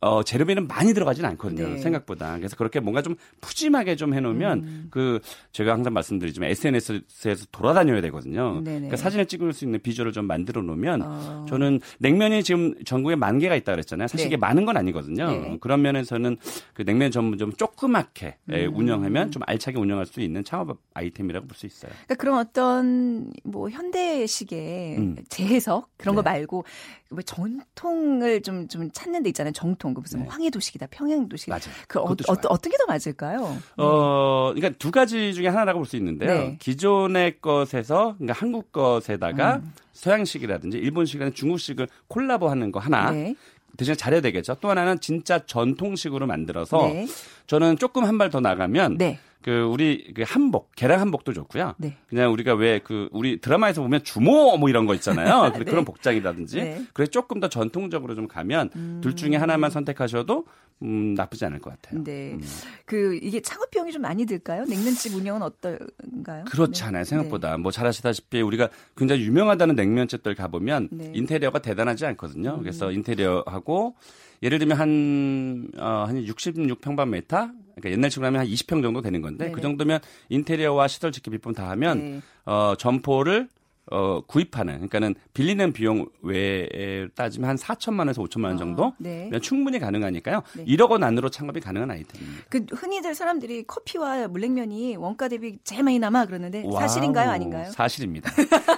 어, 0.00 0.22
재료비는 0.22 0.68
많이 0.68 0.92
들어가지는 0.92 1.30
않거든요. 1.30 1.66
네. 1.68 1.78
생각보다. 1.78 2.36
그래서 2.36 2.56
그렇게 2.56 2.78
뭔가 2.78 3.00
좀 3.00 3.16
푸짐하게 3.40 3.96
좀 3.96 4.12
해놓으면 4.12 4.58
음. 4.58 4.86
그 4.90 5.20
제가 5.52 5.72
항상 5.72 5.94
말씀드리지만 5.94 6.50
SNS에서 6.50 7.46
돌아다녀야 7.50 8.02
되거든요. 8.02 8.60
네네. 8.62 8.76
그러니까 8.80 8.96
사진을 8.98 9.24
찍을 9.26 9.54
수 9.54 9.64
있는 9.64 9.80
비주얼을 9.80 10.12
좀 10.12 10.26
만들어 10.26 10.60
놓으면 10.60 11.00
어. 11.02 11.46
저는 11.48 11.80
냉면이 12.00 12.42
지금 12.42 12.74
전국에 12.84 13.16
만 13.16 13.38
개가 13.38 13.56
있다 13.56 13.72
그랬잖아요. 13.72 14.08
사실 14.08 14.24
네. 14.24 14.28
이게 14.28 14.36
많은 14.36 14.66
건 14.66 14.76
아니거든요. 14.76 15.26
네. 15.30 15.56
그런 15.60 15.80
면에서는 15.80 16.36
그 16.74 16.84
냉면 16.84 17.10
전문점 17.10 17.52
조그맣게 17.54 18.36
예, 18.52 18.66
음. 18.66 18.76
운영하면 18.76 19.30
좀 19.30 19.42
알차게 19.46 19.78
운영할 19.78 20.04
수 20.04 20.20
있는 20.20 20.44
창업 20.44 20.76
아이템이라고 20.92 21.46
볼 21.46 21.54
수 21.56 21.64
있어요. 21.66 21.92
그러니까 21.92 22.14
그런 22.16 22.38
어떤 22.38 23.32
뭐 23.44 23.70
현대식의 23.70 24.96
음. 24.98 25.16
재해석 25.28 25.88
그런 25.96 26.14
거 26.14 26.22
네. 26.22 26.30
말고 26.30 26.64
뭐 27.10 27.22
전통을 27.22 28.42
좀 28.42 28.68
좀 28.68 28.90
찾는 28.92 29.22
데 29.22 29.28
있잖아요. 29.28 29.52
정통 29.52 29.83
그 29.92 30.00
무슨 30.00 30.20
네. 30.20 30.26
황해도식이다, 30.28 30.86
평양도식. 30.86 31.50
맞아요. 31.50 31.62
그 31.88 31.98
어. 31.98 32.04
어, 32.04 32.14
어떻게 32.48 32.76
더 32.78 32.86
맞을까요? 32.86 33.58
어, 33.76 34.52
그러니까 34.54 34.78
두 34.78 34.90
가지 34.90 35.34
중에 35.34 35.48
하나라고 35.48 35.80
볼 35.80 35.86
수 35.86 35.96
있는데요. 35.96 36.32
네. 36.32 36.56
기존의 36.60 37.40
것에서, 37.42 38.14
그러니까 38.18 38.32
한국 38.40 38.72
것에다가 38.72 39.56
음. 39.56 39.72
서양식이라든지 39.92 40.78
일본식이나 40.78 41.30
중국식을 41.30 41.88
콜라보하는 42.08 42.72
거 42.72 42.78
하나. 42.80 43.10
네. 43.10 43.34
대신 43.76 43.96
잘해야 43.96 44.20
되겠죠. 44.20 44.54
또 44.60 44.70
하나는 44.70 45.00
진짜 45.00 45.40
전통식으로 45.44 46.26
만들어서 46.28 46.86
네. 46.86 47.06
저는 47.48 47.76
조금 47.76 48.04
한 48.04 48.18
발 48.18 48.30
더 48.30 48.38
나가면 48.40 48.98
네. 48.98 49.18
그 49.44 49.60
우리 49.60 50.10
그 50.14 50.22
한복, 50.26 50.70
계란 50.74 51.00
한복도 51.00 51.34
좋고요. 51.34 51.74
네. 51.76 51.98
그냥 52.08 52.32
우리가 52.32 52.54
왜 52.54 52.80
그 52.82 53.10
우리 53.12 53.40
드라마에서 53.42 53.82
보면 53.82 54.02
주모 54.02 54.56
뭐 54.56 54.70
이런 54.70 54.86
거 54.86 54.94
있잖아요. 54.94 55.52
그- 55.52 55.64
그런 55.82 55.84
복장이라든지. 55.84 56.56
네. 56.56 56.82
그래 56.94 57.06
조금 57.06 57.40
더 57.40 57.48
전통적으로 57.50 58.14
좀 58.14 58.26
가면 58.26 58.70
음. 58.74 59.00
둘 59.02 59.14
중에 59.14 59.36
하나만 59.36 59.70
선택하셔도 59.70 60.46
음, 60.82 61.12
나쁘지 61.14 61.44
않을 61.44 61.58
것 61.60 61.70
같아요. 61.70 62.02
네. 62.02 62.32
음. 62.32 62.40
그 62.86 63.18
이게 63.22 63.40
창업 63.40 63.70
비용이 63.70 63.92
좀 63.92 64.00
많이 64.00 64.24
들까요? 64.24 64.64
냉면집 64.64 65.14
운영은 65.14 65.42
어떤가요? 65.42 66.44
그렇지 66.50 66.80
네. 66.80 66.88
않아요. 66.88 67.04
생각보다. 67.04 67.58
뭐잘 67.58 67.86
아시다시피 67.86 68.40
우리가 68.40 68.70
굉장히 68.96 69.22
유명하다는 69.24 69.74
냉면집들 69.74 70.34
가보면 70.34 70.88
네. 70.90 71.06
음. 71.08 71.12
인테리어가 71.14 71.58
대단하지 71.60 72.06
않거든요. 72.06 72.58
그래서 72.60 72.90
인테리어하고 72.90 73.94
예를 74.42 74.58
들면 74.58 74.78
한, 74.78 75.68
어, 75.78 76.04
한 76.08 76.16
66평방미터? 76.24 77.63
그러니까 77.76 77.90
옛날 77.90 78.10
식으로 78.10 78.26
하면 78.26 78.40
한 78.40 78.46
20평 78.46 78.82
정도 78.82 79.02
되는 79.02 79.20
건데 79.20 79.46
네네. 79.46 79.52
그 79.54 79.60
정도면 79.60 80.00
인테리어와 80.28 80.88
시설 80.88 81.12
집기 81.12 81.30
비품 81.30 81.52
다 81.52 81.68
하면 81.70 81.98
네. 81.98 82.20
어, 82.46 82.74
점포를 82.78 83.48
어, 83.90 84.22
구입하는, 84.26 84.74
그러니까는 84.76 85.14
빌리는 85.34 85.72
비용 85.74 86.06
외에 86.22 87.06
따지면 87.14 87.50
한 87.50 87.56
4천만 87.56 87.98
원에서 88.00 88.22
5천만 88.22 88.46
원 88.46 88.56
정도? 88.56 88.84
아, 88.86 88.92
네. 88.96 89.28
면 89.30 89.42
충분히 89.42 89.78
가능하니까요. 89.78 90.42
네. 90.56 90.64
1억 90.64 90.90
원 90.90 91.04
안으로 91.04 91.28
창업이 91.28 91.60
가능한 91.60 91.90
아이템입니다. 91.90 92.44
그 92.48 92.64
흔히들 92.72 93.14
사람들이 93.14 93.64
커피와 93.66 94.26
물냉면이 94.28 94.96
원가 94.96 95.28
대비 95.28 95.58
제일 95.64 95.82
많이 95.82 95.98
남아 95.98 96.24
그러는데 96.24 96.62
와우, 96.64 96.80
사실인가요, 96.80 97.30
아닌가요? 97.30 97.70
사실입니다. 97.72 98.30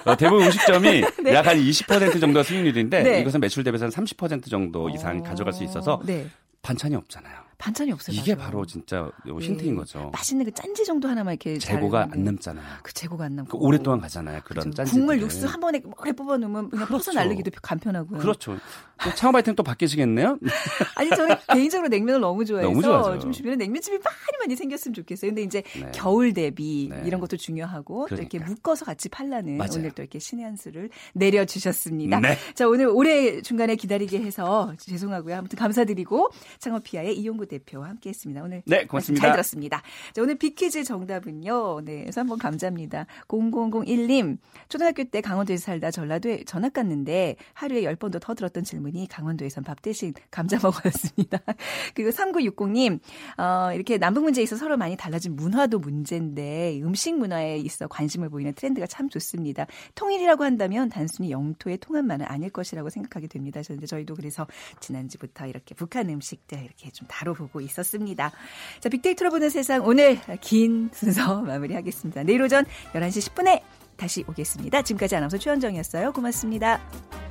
어, 0.03 0.17
대부분 0.17 0.45
음식점이 0.47 1.03
네. 1.23 1.33
약한 1.33 1.57
20% 1.57 2.19
정도 2.19 2.43
수익률인데 2.43 3.03
네. 3.03 3.21
이것은 3.21 3.39
매출 3.39 3.63
대비해서 3.63 3.85
한 3.85 3.91
30% 3.91 4.49
정도 4.49 4.89
이상 4.89 5.19
어, 5.19 5.23
가져갈 5.23 5.53
수 5.53 5.63
있어서 5.63 6.01
네. 6.05 6.27
반찬이 6.61 6.95
없잖아요. 6.95 7.46
반찬이 7.57 7.91
없어요. 7.91 8.15
이게 8.15 8.35
맞아요. 8.35 8.45
바로 8.51 8.65
진짜 8.65 9.09
네. 9.25 9.31
힌트인 9.33 9.75
거죠. 9.75 10.11
맛있는 10.13 10.45
그 10.45 10.51
짠지 10.51 10.85
정도 10.85 11.07
하나만 11.07 11.33
이렇게 11.33 11.57
재고가 11.57 12.05
잘- 12.05 12.13
안 12.17 12.23
남잖아요. 12.23 12.65
그 12.83 12.93
재고가 12.93 13.25
안 13.25 13.35
남고 13.35 13.57
그 13.57 13.65
오랫동안 13.65 13.99
가잖아요. 13.99 14.41
그런. 14.45 14.71
짠지. 14.71 14.91
국물 14.91 15.19
육수 15.21 15.47
한 15.47 15.59
번에 15.59 15.81
오래 15.99 16.11
뽑아 16.11 16.37
놓으면 16.37 16.69
그냥 16.69 16.85
그렇죠. 16.85 17.11
날리기도 17.13 17.49
간편하고요. 17.61 18.19
그렇죠. 18.19 18.57
또 19.03 19.13
창업 19.15 19.35
아이템 19.35 19.55
또 19.55 19.63
바뀌시겠네요? 19.63 20.37
아니 20.95 21.09
저는 21.09 21.35
개인적으로 21.53 21.87
냉면을 21.87 22.19
너무 22.21 22.45
좋아해서 22.45 22.69
너무 22.69 22.81
좋아하죠. 22.81 23.19
좀 23.19 23.31
주변에 23.31 23.55
냉면집이 23.55 23.97
많이 24.03 24.37
많이 24.39 24.55
생겼으면 24.55 24.93
좋겠어요. 24.93 25.29
근데 25.31 25.41
이제 25.43 25.63
네. 25.75 25.91
겨울 25.93 26.33
대비 26.33 26.89
네. 26.91 27.03
이런 27.05 27.19
것도 27.19 27.37
중요하고 27.37 28.07
또 28.09 28.15
이렇게 28.15 28.37
그러니까. 28.37 28.51
묶어서 28.53 28.85
같이 28.85 29.09
팔라는 29.09 29.57
맞아요. 29.57 29.71
오늘 29.77 29.91
또 29.91 30.01
이렇게 30.03 30.19
신의 30.19 30.45
한 30.45 30.55
수를 30.55 30.89
내려주셨습니다. 31.13 32.19
네. 32.19 32.37
자 32.55 32.67
오늘 32.67 32.87
오래 32.87 33.41
중간에 33.41 33.75
기다리게 33.75 34.21
해서 34.21 34.73
죄송하고요. 34.79 35.35
아무튼 35.37 35.57
감사드리고 35.57 36.29
창업피아의 36.59 37.17
이용구 37.17 37.46
대표와 37.47 37.89
함께했습니다. 37.89 38.43
오늘 38.43 38.61
네, 38.65 38.85
고맙습니다. 38.85 39.21
잘 39.21 39.31
들었습니다. 39.33 39.81
자 40.13 40.21
오늘 40.21 40.35
비키즈 40.35 40.83
정답은요. 40.83 41.81
네, 41.83 42.01
그래서 42.01 42.21
한번 42.21 42.37
감사합니다. 42.37 43.07
0001님 43.27 44.37
초등학교 44.69 45.03
때 45.03 45.21
강원도에서 45.21 45.65
살다 45.65 45.91
전라도에 45.91 46.43
전학 46.45 46.73
갔는데 46.73 47.35
하루에 47.53 47.81
10번도 47.81 48.19
더 48.21 48.33
들었던 48.33 48.63
질문이 48.63 49.07
강원도에선 49.07 49.63
밥 49.63 49.81
대신 49.81 50.13
감자 50.29 50.57
먹어였습니다. 50.61 51.39
그리고 51.95 52.11
3960님 52.11 52.99
어, 53.37 53.73
이렇게 53.73 53.97
남북 53.97 54.23
문제에 54.23 54.43
있어 54.43 54.55
서로 54.55 54.77
많이 54.77 54.95
달라진 54.95 55.35
문화도 55.35 55.79
문제인데 55.79 56.81
음식 56.83 57.17
문화에 57.17 57.57
있어 57.57 57.87
관심을 57.87 58.29
보이는 58.29 58.53
트렌드가 58.53 58.87
참 58.87 59.09
좋습니다. 59.09 59.65
통일이라고 59.95 60.43
한다면 60.43 60.89
단순히 60.89 61.31
영토의 61.31 61.77
통합만은 61.77 62.25
아닐 62.27 62.49
것이라고 62.49 62.89
생각하게 62.89 63.27
됩니다. 63.27 63.61
그런데 63.63 63.85
저희도 63.85 64.15
그래서 64.15 64.47
지난주부터 64.79 65.47
이렇게 65.47 65.75
북한 65.75 66.09
음식들 66.09 66.59
이렇게 66.63 66.89
좀 66.91 67.07
다뤄 67.07 67.33
보고 67.37 67.61
있었습니다. 67.61 68.31
자, 68.79 68.89
빅데이터로 68.89 69.31
보는 69.31 69.49
세상 69.49 69.85
오늘 69.85 70.19
긴 70.41 70.89
순서 70.93 71.41
마무리하겠습니다. 71.41 72.23
내일 72.23 72.41
오전 72.41 72.65
11시 72.93 73.31
10분에 73.31 73.61
다시 73.95 74.23
오겠습니다. 74.27 74.81
지금까지 74.83 75.15
아나운서 75.15 75.37
최현정이었어요. 75.37 76.13
고맙습니다. 76.13 77.26